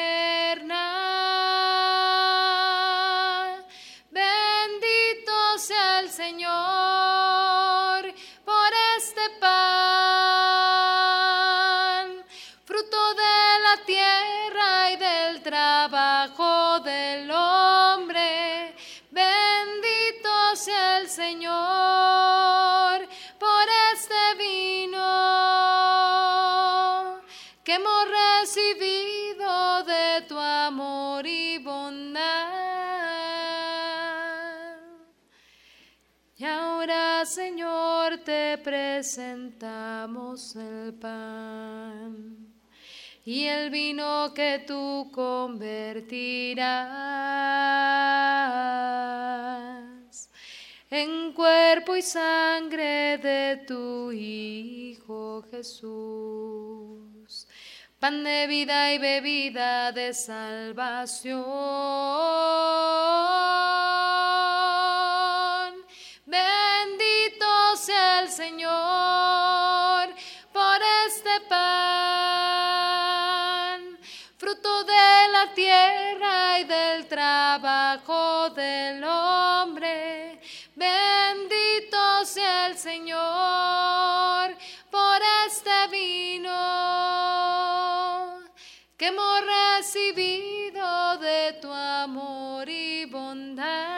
[39.00, 42.36] Presentamos el pan
[43.24, 46.60] y el vino que tú convertirás
[50.90, 57.48] en cuerpo y sangre de tu Hijo Jesús,
[57.98, 61.40] pan de vida y bebida de salvación.
[71.48, 72.80] Pan,
[74.36, 80.40] fruto de la tierra y del trabajo del hombre.
[80.74, 84.56] Bendito sea el Señor
[84.90, 86.50] por este vino
[88.96, 89.40] que hemos
[89.78, 93.90] recibido de tu amor y bondad.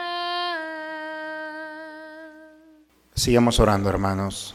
[3.13, 4.53] Sigamos orando, hermanos,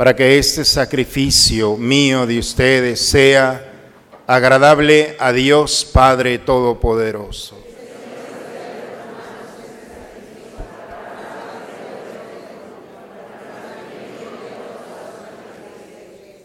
[0.00, 3.70] para que este sacrificio mío de ustedes sea
[4.26, 7.62] agradable a Dios Padre Todopoderoso.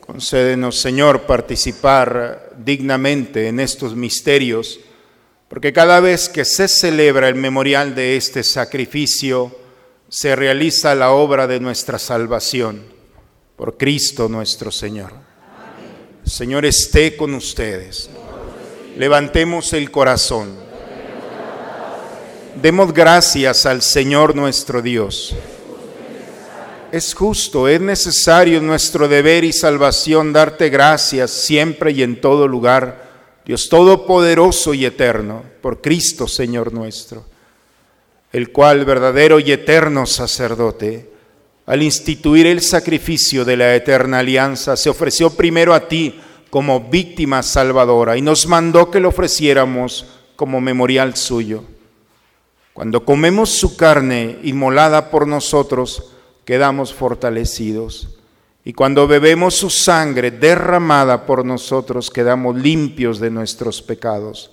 [0.05, 4.81] Concédenos, Señor, participar dignamente en estos misterios,
[5.47, 9.57] porque cada vez que se celebra el memorial de este sacrificio,
[10.09, 12.94] se realiza la obra de nuestra salvación
[13.55, 15.13] por Cristo nuestro Señor.
[16.23, 18.09] Señor esté con ustedes.
[18.97, 20.55] Levantemos el corazón.
[22.61, 25.35] Demos gracias al Señor nuestro Dios.
[26.91, 33.03] Es justo, es necesario nuestro deber y salvación darte gracias siempre y en todo lugar,
[33.45, 37.25] Dios Todopoderoso y Eterno, por Cristo Señor nuestro
[38.35, 41.09] el cual verdadero y eterno sacerdote,
[41.65, 47.41] al instituir el sacrificio de la eterna alianza, se ofreció primero a ti como víctima
[47.41, 50.05] salvadora y nos mandó que lo ofreciéramos
[50.35, 51.63] como memorial suyo.
[52.73, 56.11] Cuando comemos su carne inmolada por nosotros,
[56.43, 58.09] quedamos fortalecidos.
[58.63, 64.51] Y cuando bebemos su sangre derramada por nosotros, quedamos limpios de nuestros pecados.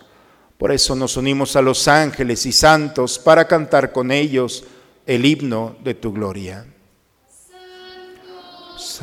[0.56, 4.64] Por eso nos unimos a los ángeles y santos para cantar con ellos
[5.06, 6.71] el himno de tu gloria.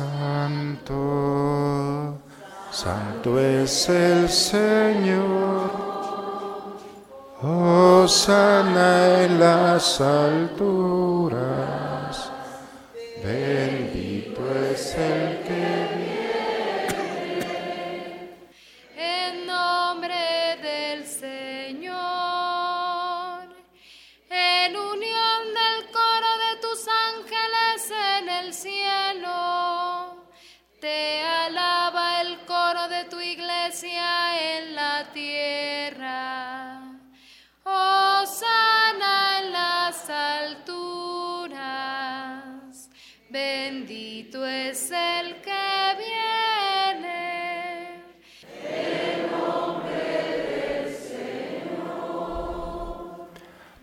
[0.00, 0.96] Santo,
[2.70, 5.70] santo es el Señor.
[7.42, 11.79] Oh, sana en las alturas.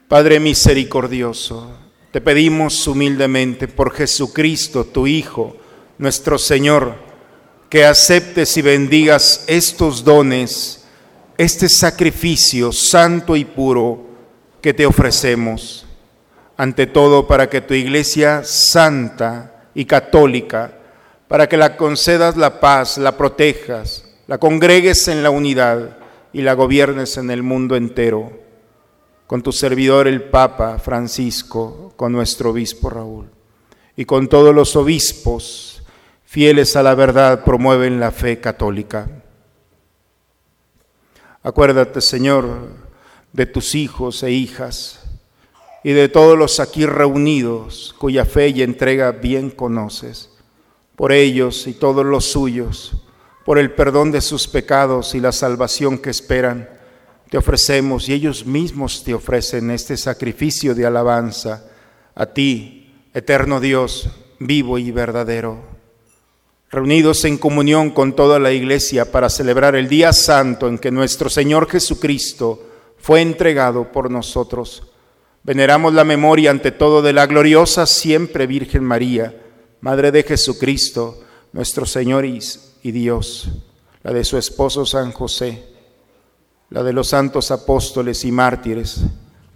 [0.07, 1.69] Padre misericordioso,
[2.11, 5.57] te pedimos humildemente por Jesucristo, tu Hijo,
[5.97, 6.95] nuestro Señor,
[7.69, 10.85] que aceptes y bendigas estos dones,
[11.37, 14.05] este sacrificio santo y puro
[14.61, 15.85] que te ofrecemos.
[16.55, 20.71] Ante todo, para que tu iglesia santa y católica,
[21.27, 25.97] para que la concedas la paz, la protejas, la congregues en la unidad
[26.31, 28.46] y la gobiernes en el mundo entero
[29.27, 33.29] con tu servidor el Papa Francisco, con nuestro obispo Raúl,
[33.97, 35.83] y con todos los obispos
[36.23, 39.09] fieles a la verdad promueven la fe católica.
[41.43, 42.69] Acuérdate, Señor,
[43.33, 45.01] de tus hijos e hijas
[45.83, 50.29] y de todos los aquí reunidos cuya fe y entrega bien conoces,
[50.95, 53.03] por ellos y todos los suyos,
[53.45, 56.76] por el perdón de sus pecados y la salvación que esperan
[57.29, 61.65] te ofrecemos y ellos mismos te ofrecen este sacrificio de alabanza
[62.15, 64.09] a ti, eterno Dios,
[64.39, 65.61] vivo y verdadero.
[66.69, 71.29] Reunidos en comunión con toda la iglesia para celebrar el día santo en que nuestro
[71.29, 72.65] Señor Jesucristo
[72.97, 74.87] fue entregado por nosotros,
[75.43, 79.43] veneramos la memoria ante todo de la gloriosa siempre Virgen María,
[79.79, 81.23] Madre de Jesucristo,
[81.53, 83.49] nuestro Señor y Dios,
[84.01, 85.76] la de su esposo San José
[86.69, 89.01] la de los santos apóstoles y mártires,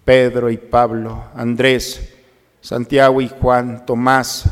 [0.06, 2.14] Pedro y Pablo, Andrés,
[2.62, 4.46] Santiago y Juan, Tomás,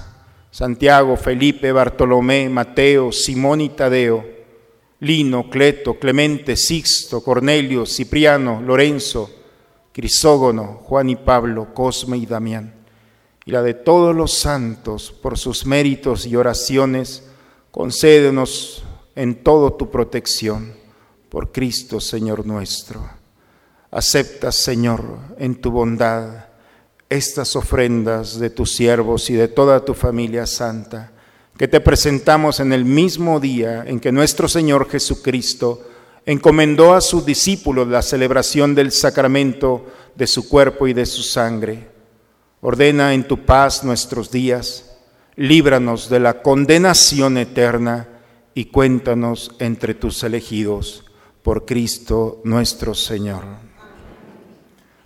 [0.51, 4.25] Santiago, Felipe, Bartolomé, Mateo, Simón y Tadeo,
[4.99, 9.29] Lino, Cleto, Clemente, Sixto, Cornelio, Cipriano, Lorenzo,
[9.93, 12.73] Crisógono, Juan y Pablo, Cosme y Damián,
[13.45, 17.29] y la de todos los santos, por sus méritos y oraciones,
[17.71, 18.83] concédenos
[19.15, 20.78] en todo tu protección
[21.29, 23.07] por Cristo, Señor nuestro.
[23.91, 25.03] Acepta, Señor,
[25.37, 26.45] en tu bondad
[27.07, 31.11] estas ofrendas de tus siervos y de toda tu familia santa,
[31.57, 35.87] que te presentamos en el mismo día en que nuestro Señor Jesucristo
[36.25, 41.89] encomendó a sus discípulos la celebración del sacramento de su cuerpo y de su sangre.
[42.61, 44.97] Ordena en tu paz nuestros días,
[45.35, 48.07] líbranos de la condenación eterna
[48.53, 51.08] y cuéntanos entre tus elegidos
[51.43, 53.43] por Cristo nuestro Señor.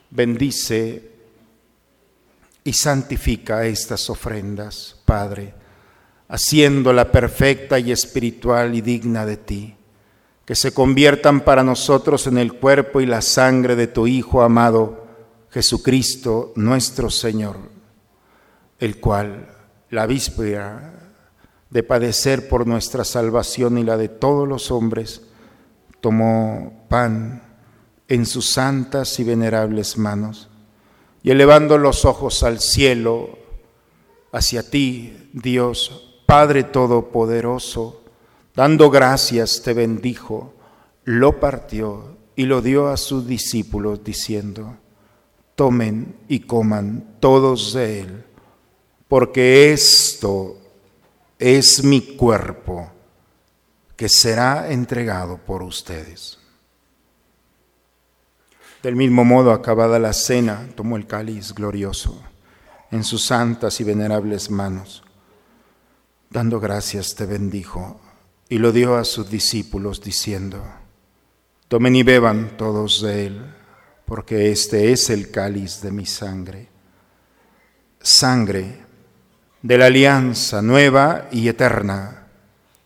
[0.10, 1.12] Bendice
[2.64, 5.54] y santifica estas ofrendas, Padre,
[6.30, 9.76] haciéndola perfecta y espiritual y digna de ti,
[10.46, 15.04] que se conviertan para nosotros en el cuerpo y la sangre de tu Hijo amado,
[15.50, 17.58] Jesucristo nuestro Señor,
[18.80, 19.50] el cual,
[19.90, 21.12] la víspera
[21.70, 25.22] de padecer por nuestra salvación y la de todos los hombres,
[26.04, 27.42] tomó pan
[28.10, 30.50] en sus santas y venerables manos
[31.24, 33.40] y elevando los ojos al cielo,
[34.34, 38.04] hacia ti, Dios, Padre Todopoderoso,
[38.54, 40.54] dando gracias te bendijo,
[41.06, 44.76] lo partió y lo dio a sus discípulos diciendo,
[45.56, 48.26] tomen y coman todos de él,
[49.08, 50.58] porque esto
[51.40, 52.93] es mi cuerpo
[53.96, 56.40] que será entregado por ustedes.
[58.82, 62.22] Del mismo modo, acabada la cena, tomó el cáliz glorioso
[62.92, 65.04] en sus santas y venerables manos
[66.34, 68.02] Dando gracias te bendijo
[68.50, 70.64] y lo dio a sus discípulos diciendo,
[71.68, 73.54] tomen y beban todos de él,
[74.06, 76.70] porque este es el cáliz de mi sangre,
[78.02, 78.80] sangre
[79.62, 82.23] de la alianza nueva y eterna,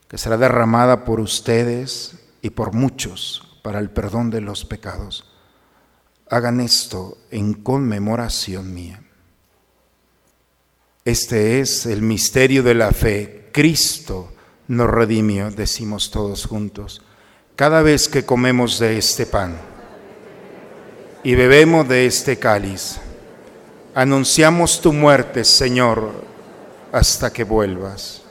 [0.07, 5.25] que será derramada por ustedes y por muchos para el perdón de los pecados.
[6.29, 9.01] Hagan esto en conmemoración mía.
[11.03, 13.49] Este es el misterio de la fe.
[13.53, 14.33] Cristo
[14.67, 17.01] nos redimió, decimos todos juntos,
[17.55, 19.57] cada vez que comemos de este pan
[21.23, 22.99] y bebemos de este cáliz.
[23.95, 26.11] Anunciamos tu muerte, Señor,
[26.91, 28.26] hasta que vuelvas.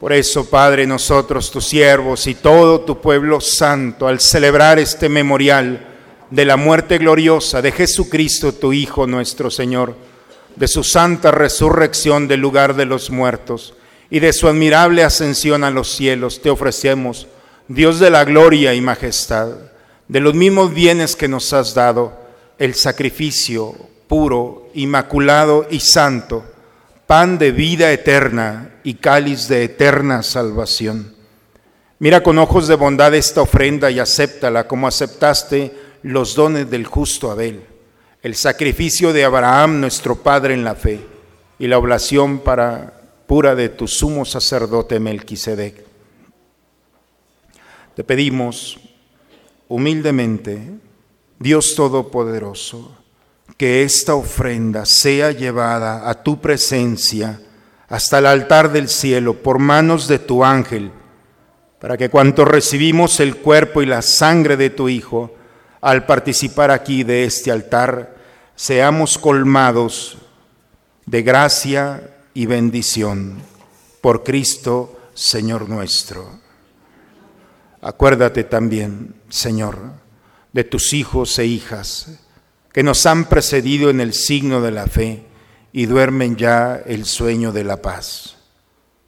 [0.00, 5.86] Por eso, Padre, nosotros, tus siervos y todo tu pueblo santo, al celebrar este memorial
[6.30, 9.94] de la muerte gloriosa de Jesucristo, tu Hijo nuestro Señor,
[10.56, 13.74] de su santa resurrección del lugar de los muertos
[14.10, 17.26] y de su admirable ascensión a los cielos, te ofrecemos,
[17.68, 19.48] Dios de la gloria y majestad,
[20.08, 22.12] de los mismos bienes que nos has dado,
[22.58, 23.74] el sacrificio
[24.06, 26.44] puro, inmaculado y santo,
[27.06, 31.14] pan de vida eterna y cáliz de eterna salvación.
[31.98, 37.30] Mira con ojos de bondad esta ofrenda y acéptala como aceptaste los dones del justo
[37.30, 37.74] Abel
[38.24, 40.98] el sacrificio de Abraham, nuestro Padre en la fe,
[41.58, 45.84] y la oblación para pura de tu sumo sacerdote Melquisedec.
[47.94, 48.80] Te pedimos
[49.68, 50.70] humildemente,
[51.38, 52.96] Dios Todopoderoso,
[53.56, 57.40] que esta ofrenda sea llevada a tu presencia
[57.88, 60.90] hasta el altar del cielo por manos de tu ángel,
[61.80, 65.34] para que cuanto recibimos el cuerpo y la sangre de tu Hijo,
[65.80, 68.16] al participar aquí de este altar,
[68.56, 70.18] seamos colmados
[71.06, 73.38] de gracia y bendición
[74.00, 76.40] por Cristo, Señor nuestro.
[77.80, 79.78] Acuérdate también, Señor,
[80.52, 82.23] de tus hijos e hijas
[82.74, 85.22] que nos han precedido en el signo de la fe
[85.72, 88.34] y duermen ya el sueño de la paz,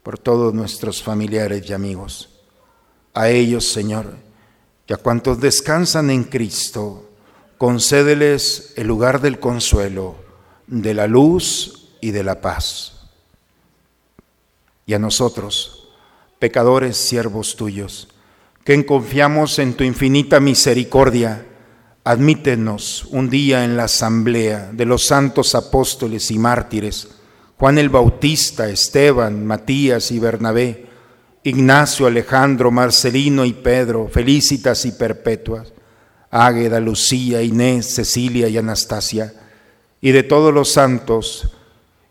[0.03, 2.29] por todos nuestros familiares y amigos.
[3.13, 4.15] A ellos, Señor,
[4.87, 7.09] y a cuantos descansan en Cristo,
[7.57, 10.15] concédeles el lugar del consuelo,
[10.67, 13.09] de la luz y de la paz.
[14.85, 15.89] Y a nosotros,
[16.39, 18.07] pecadores siervos tuyos,
[18.63, 21.45] que confiamos en tu infinita misericordia,
[22.07, 27.09] admítenos un día en la asamblea de los santos apóstoles y mártires,
[27.57, 30.87] Juan el Bautista, Esteban, Matías y Bernabé,
[31.43, 35.73] Ignacio, Alejandro, Marcelino y Pedro, felicitas y perpetuas
[36.31, 39.33] Águeda, Lucía, Inés, Cecilia y Anastasia,
[39.99, 41.51] y de todos los santos,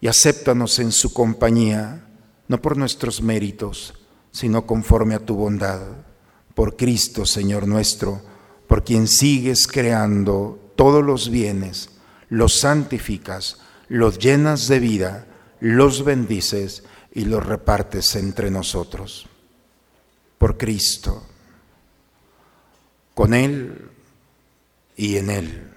[0.02, 2.04] y acéptanos en su compañía,
[2.48, 3.94] no por nuestros méritos,
[4.30, 5.80] sino conforme a tu bondad,
[6.54, 8.35] por Cristo, Señor nuestro,
[8.66, 11.90] por quien sigues creando todos los bienes,
[12.28, 13.58] los santificas,
[13.88, 15.26] los llenas de vida,
[15.60, 19.26] los bendices y los repartes entre nosotros.
[20.38, 21.24] Por Cristo.
[23.14, 23.90] Con Él
[24.96, 25.72] y en Él.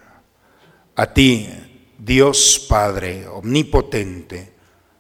[0.96, 1.48] A ti,
[1.98, 4.54] Dios Padre Omnipotente,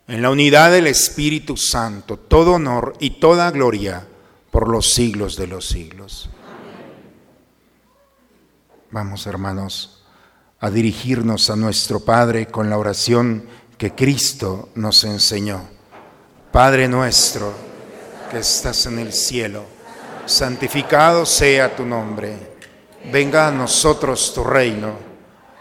[0.07, 4.07] en la unidad del Espíritu Santo, todo honor y toda gloria
[4.49, 6.29] por los siglos de los siglos.
[8.91, 10.03] Vamos, hermanos,
[10.59, 13.45] a dirigirnos a nuestro Padre con la oración
[13.77, 15.61] que Cristo nos enseñó.
[16.51, 17.53] Padre nuestro,
[18.31, 19.63] que estás en el cielo,
[20.25, 22.49] santificado sea tu nombre
[23.05, 24.93] venga a nosotros tu reino,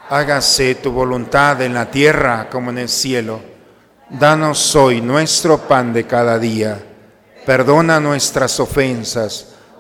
[0.09, 3.41] hágase tu voluntad en la tierra como en el cielo.
[4.11, 6.83] Danos hoy nuestro pan de cada día,
[7.47, 9.55] perdona nuestras ofensas,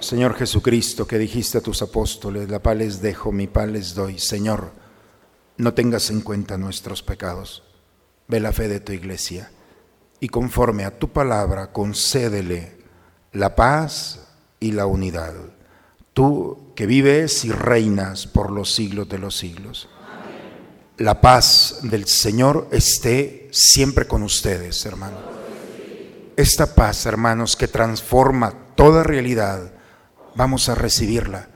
[0.00, 4.18] Señor Jesucristo, que dijiste a tus apóstoles, la paz les dejo, mi paz les doy.
[4.18, 4.72] Señor,
[5.58, 7.62] no tengas en cuenta nuestros pecados.
[8.26, 9.50] Ve la fe de tu iglesia
[10.18, 12.78] y conforme a tu palabra concédele
[13.32, 14.28] la paz
[14.58, 15.34] y la unidad.
[16.14, 19.88] Tú que vives y reinas por los siglos de los siglos.
[20.96, 25.20] La paz del Señor esté siempre con ustedes, hermanos.
[26.36, 29.72] Esta paz, hermanos, que transforma toda realidad,
[30.34, 31.48] vamos a recibirla.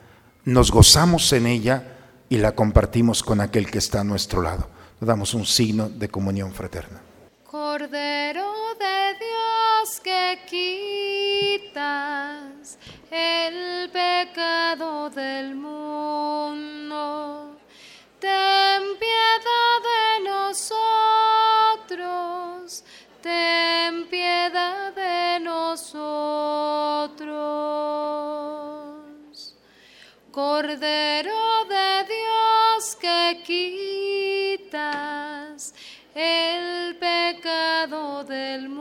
[0.44, 1.94] Nos gozamos en ella
[2.28, 4.68] y la compartimos con aquel que está a nuestro lado.
[5.00, 7.00] Nos damos un signo de comunión fraterna.
[7.50, 10.40] Cordero de Dios que
[11.70, 12.78] quitas
[13.10, 16.94] el pecado del mundo,
[18.18, 20.20] ten piedad de
[21.88, 22.04] nosotros,
[23.22, 26.64] ten piedad de nosotros.
[30.34, 33.40] Cordero de Dios que
[34.58, 35.72] quitas
[36.12, 38.73] el pecado del mundo.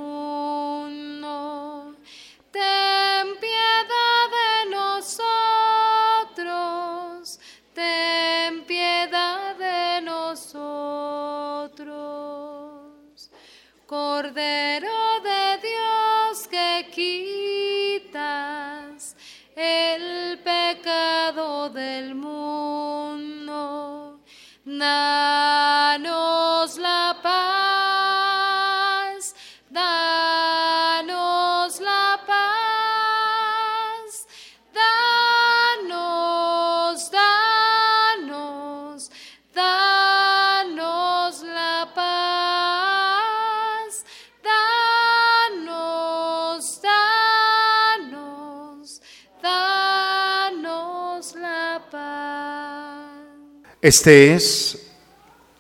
[53.84, 54.94] Este es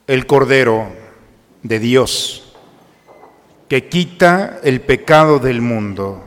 [0.07, 0.88] el Cordero
[1.61, 2.55] de Dios
[3.67, 6.24] que quita el pecado del mundo.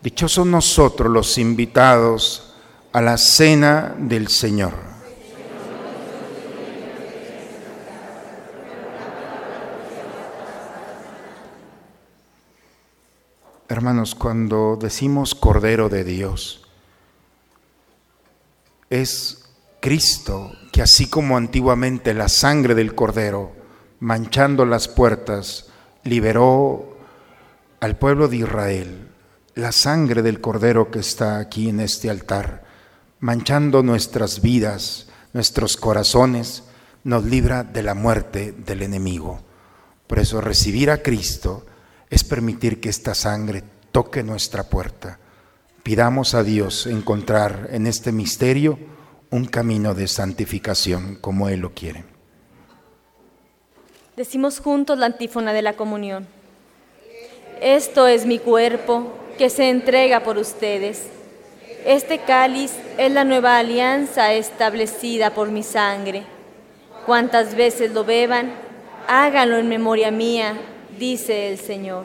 [0.00, 2.54] Dichosos nosotros los invitados
[2.92, 4.74] a la cena del Señor.
[13.68, 16.64] Hermanos, cuando decimos Cordero de Dios,
[18.88, 19.41] es
[19.82, 23.52] Cristo que así como antiguamente la sangre del Cordero,
[23.98, 25.66] manchando las puertas,
[26.04, 26.96] liberó
[27.80, 29.08] al pueblo de Israel,
[29.56, 32.64] la sangre del Cordero que está aquí en este altar,
[33.18, 36.62] manchando nuestras vidas, nuestros corazones,
[37.02, 39.42] nos libra de la muerte del enemigo.
[40.06, 41.66] Por eso recibir a Cristo
[42.08, 45.18] es permitir que esta sangre toque nuestra puerta.
[45.82, 48.78] Pidamos a Dios encontrar en este misterio
[49.32, 52.04] un camino de santificación como Él lo quiere.
[54.14, 56.26] Decimos juntos la antífona de la comunión.
[57.62, 61.04] Esto es mi cuerpo que se entrega por ustedes.
[61.86, 66.24] Este cáliz es la nueva alianza establecida por mi sangre.
[67.06, 68.52] Cuantas veces lo beban,
[69.08, 70.60] háganlo en memoria mía,
[70.98, 72.04] dice el Señor.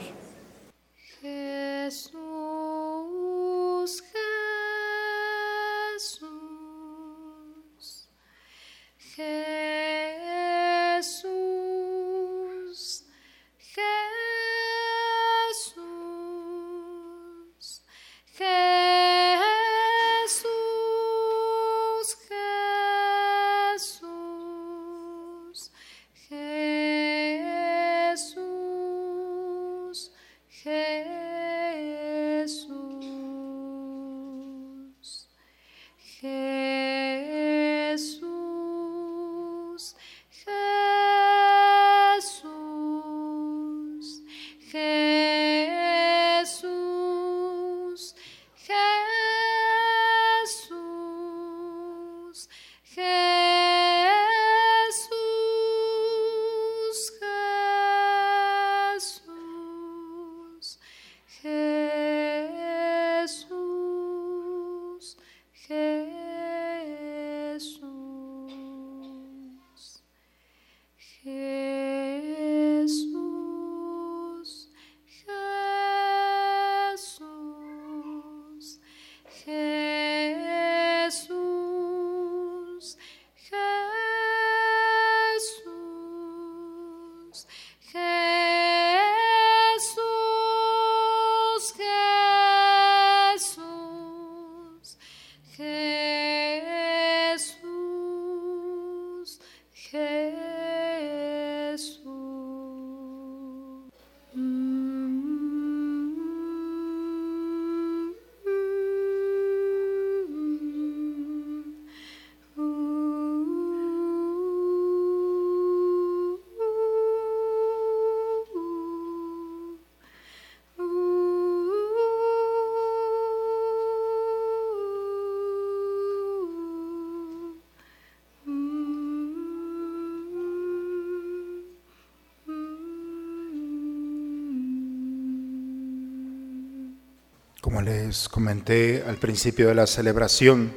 [137.78, 140.74] Como les comenté al principio de la celebración,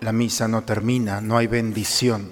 [0.00, 2.30] la misa no termina, no hay bendición.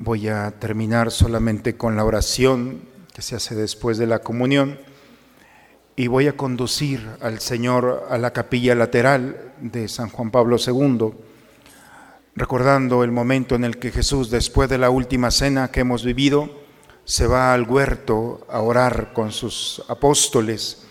[0.00, 2.80] Voy a terminar solamente con la oración
[3.14, 4.80] que se hace después de la comunión
[5.94, 11.12] y voy a conducir al Señor a la capilla lateral de San Juan Pablo II,
[12.34, 16.50] recordando el momento en el que Jesús, después de la última cena que hemos vivido,
[17.04, 20.81] se va al huerto a orar con sus apóstoles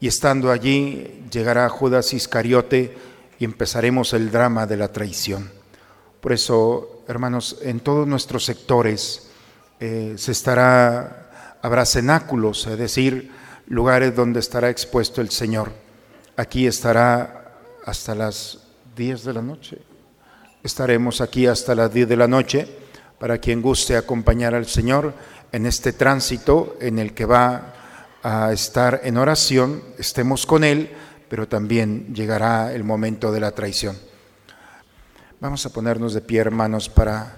[0.00, 2.96] y estando allí llegará Judas Iscariote
[3.38, 5.50] y empezaremos el drama de la traición.
[6.20, 9.30] Por eso, hermanos, en todos nuestros sectores
[9.80, 13.30] eh, se estará, habrá cenáculos, es decir,
[13.66, 15.72] lugares donde estará expuesto el Señor.
[16.36, 18.58] Aquí estará hasta las
[18.96, 19.78] 10 de la noche.
[20.62, 22.66] Estaremos aquí hasta las 10 de la noche
[23.18, 25.14] para quien guste acompañar al Señor
[25.52, 27.74] en este tránsito en el que va
[28.22, 30.90] a estar en oración, estemos con Él,
[31.28, 33.98] pero también llegará el momento de la traición.
[35.40, 37.36] Vamos a ponernos de pie, hermanos, para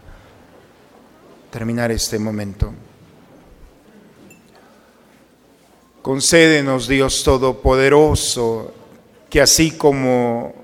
[1.51, 2.72] terminar este momento.
[6.03, 8.72] Concédenos, Dios Todopoderoso,
[9.29, 10.55] que así como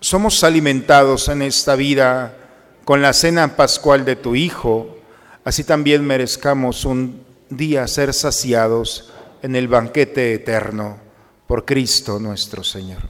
[0.00, 2.36] somos alimentados en esta vida
[2.84, 4.96] con la cena pascual de tu Hijo,
[5.44, 9.12] así también merezcamos un día ser saciados
[9.42, 10.98] en el banquete eterno
[11.46, 13.02] por Cristo nuestro Señor.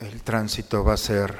[0.00, 1.34] El tránsito va a ser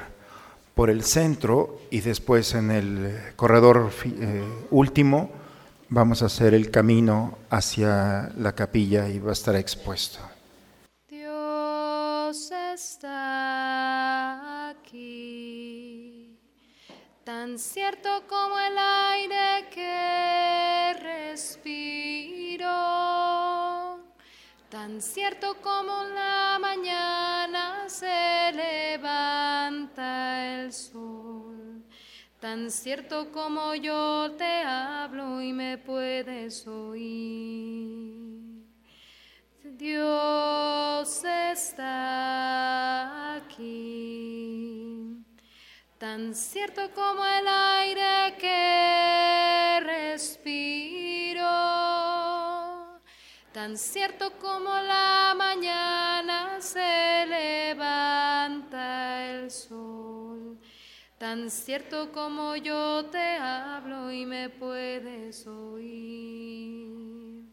[0.75, 5.31] por el centro y después en el corredor eh, último
[5.89, 10.19] vamos a hacer el camino hacia la capilla y va a estar expuesto.
[11.09, 16.37] Dios está aquí,
[17.23, 20.74] tan cierto como el aire que
[24.75, 31.85] tan cierto como la mañana se levanta el sol
[32.41, 38.65] Tan cierto como yo te hablo y me puedes oír.
[39.63, 45.25] Dios está aquí.
[45.99, 51.45] Tan cierto como el aire que respiro.
[53.55, 60.59] Tan cierto como la mañana se levanta el sol
[61.19, 67.45] Tan cierto como yo te hablo y me puedes oír.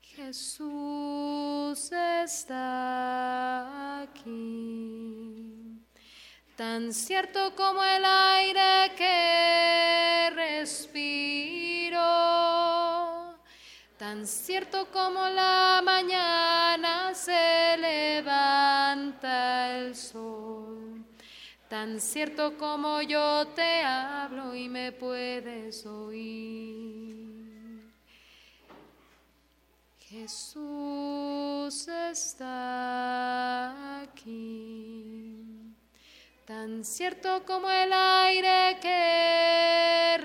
[0.00, 5.82] Jesús está aquí.
[6.56, 12.00] Tan cierto como el aire que respiro.
[14.04, 21.06] Tan cierto como la mañana se levanta el sol
[21.70, 27.80] Tan cierto como yo te hablo y me puedes oír.
[30.00, 35.72] Jesús está aquí.
[36.44, 40.18] Tan cierto como el aire que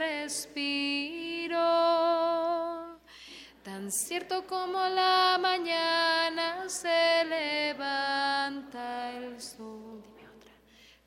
[3.90, 10.04] Tan cierto como la mañana se levanta el sol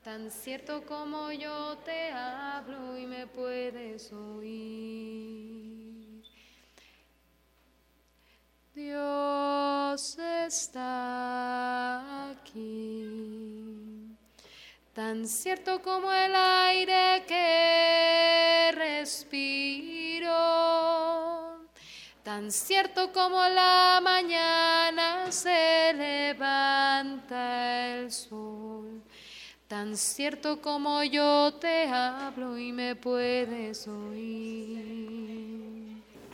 [0.03, 6.25] Tan cierto como yo te hablo y me puedes oír.
[8.75, 14.13] Dios está aquí.
[14.91, 19.63] Tan cierto como el aire que respiro.
[22.23, 27.19] Tan cierto como la mañana se levanta
[27.97, 29.03] el sol
[29.67, 34.77] Tan cierto como yo te hablo y me puedes oír.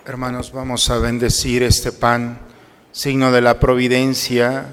[0.06, 2.38] Hermanos, vamos a bendecir este pan,
[2.92, 4.68] signo de la providencia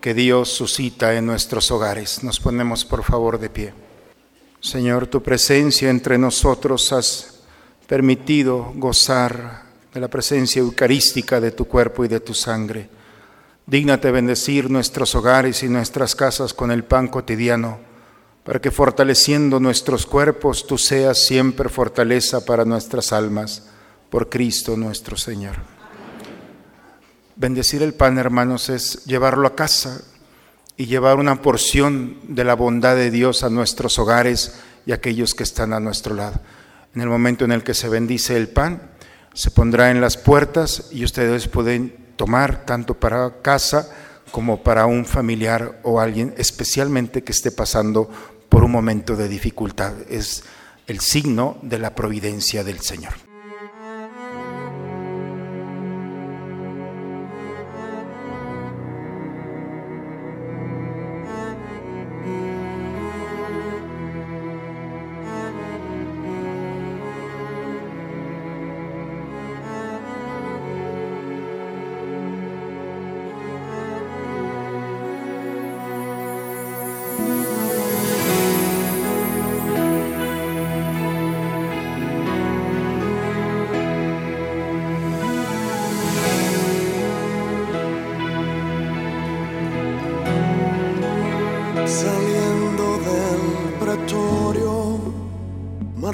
[0.00, 2.24] que Dios suscita en nuestros hogares.
[2.24, 3.72] Nos ponemos por favor de pie.
[4.60, 7.44] Señor, tu presencia entre nosotros has
[7.86, 9.65] permitido gozar
[9.96, 12.90] de la presencia eucarística de tu cuerpo y de tu sangre.
[13.64, 17.78] Dígnate bendecir nuestros hogares y nuestras casas con el pan cotidiano,
[18.44, 23.70] para que fortaleciendo nuestros cuerpos tú seas siempre fortaleza para nuestras almas,
[24.10, 25.54] por Cristo nuestro Señor.
[27.34, 30.02] Bendecir el pan, hermanos, es llevarlo a casa
[30.76, 35.34] y llevar una porción de la bondad de Dios a nuestros hogares y a aquellos
[35.34, 36.38] que están a nuestro lado.
[36.94, 38.95] En el momento en el que se bendice el pan,
[39.36, 43.86] se pondrá en las puertas y ustedes pueden tomar tanto para casa
[44.30, 48.10] como para un familiar o alguien, especialmente que esté pasando
[48.48, 49.92] por un momento de dificultad.
[50.08, 50.42] Es
[50.86, 53.25] el signo de la providencia del Señor.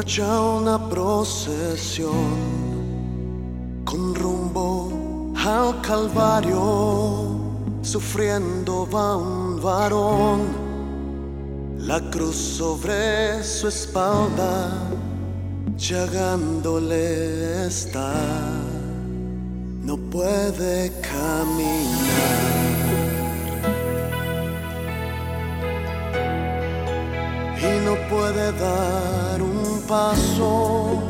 [0.03, 2.11] Marcha una procesión
[3.85, 7.39] con rumbo al Calvario.
[7.83, 10.41] Sufriendo va un varón,
[11.79, 14.73] la cruz sobre su espalda,
[15.77, 18.13] llagándole está.
[19.85, 22.43] No puede caminar.
[27.65, 29.22] y no puede dar
[29.93, 31.03] paso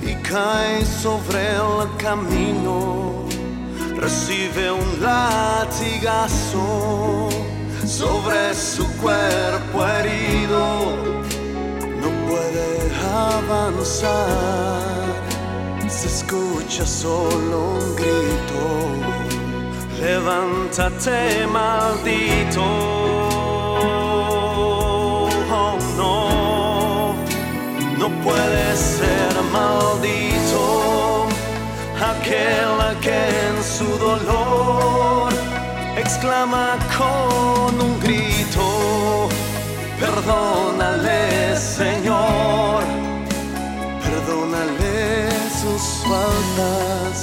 [0.00, 3.26] y cae sobre el camino.
[3.96, 6.64] Recibe un latigazo
[7.86, 10.62] sobre su cuerpo herido.
[12.02, 12.68] No puede
[13.26, 14.80] avanzar.
[15.86, 18.62] Se escucha solo un grito.
[20.00, 22.97] Levántate, maldito.
[28.38, 31.26] Puede ser maldito
[32.12, 35.32] aquel que en su dolor
[35.96, 39.28] exclama con un grito,
[39.98, 42.82] perdónale Señor,
[44.06, 45.30] perdónale
[45.60, 47.14] sus faltas,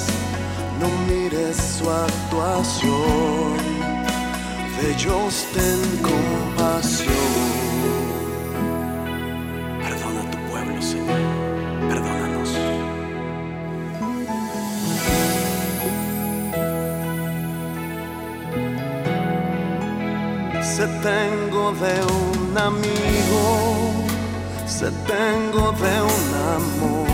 [0.80, 3.56] no mires su actuación,
[4.76, 7.45] de ellos ten compasión.
[20.76, 24.04] Se tengo de un amigo,
[24.66, 26.28] se tengo de un
[26.60, 27.08] amor,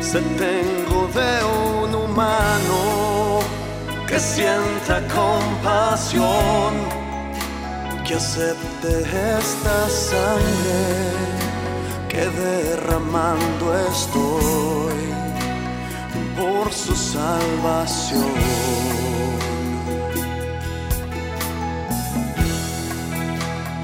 [0.00, 3.40] se tengo de un humano
[4.06, 6.72] que sienta compasión
[8.06, 9.02] que acepte
[9.38, 10.84] esta sangre
[12.08, 15.12] que derramando estoy
[16.38, 18.87] por su salvación.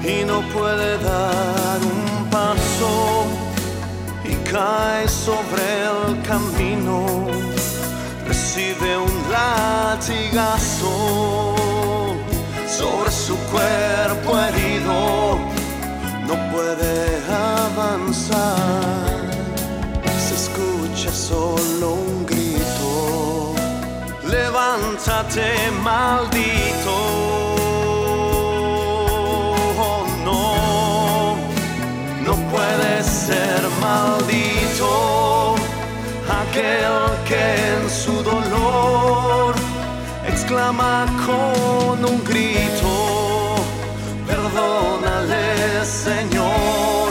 [0.07, 3.25] Y no puede dar un paso
[4.23, 7.25] y cae sobre el camino,
[8.27, 10.85] recibe un latigazo
[12.67, 15.39] sobre su cuerpo herido,
[16.27, 17.19] no puede
[17.65, 18.45] avanzar.
[20.19, 23.55] Se escucha solo un grito,
[24.29, 26.74] levántate maldito.
[36.55, 37.43] Aquel que
[37.75, 39.53] en su dolor
[40.27, 43.55] exclama con un grito,
[44.25, 47.09] perdónale Señor,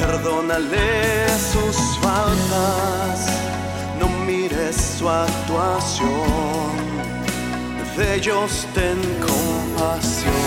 [0.00, 3.28] perdónale sus faltas,
[4.00, 6.10] no mires su actuación,
[7.96, 10.45] de ellos ten compasión.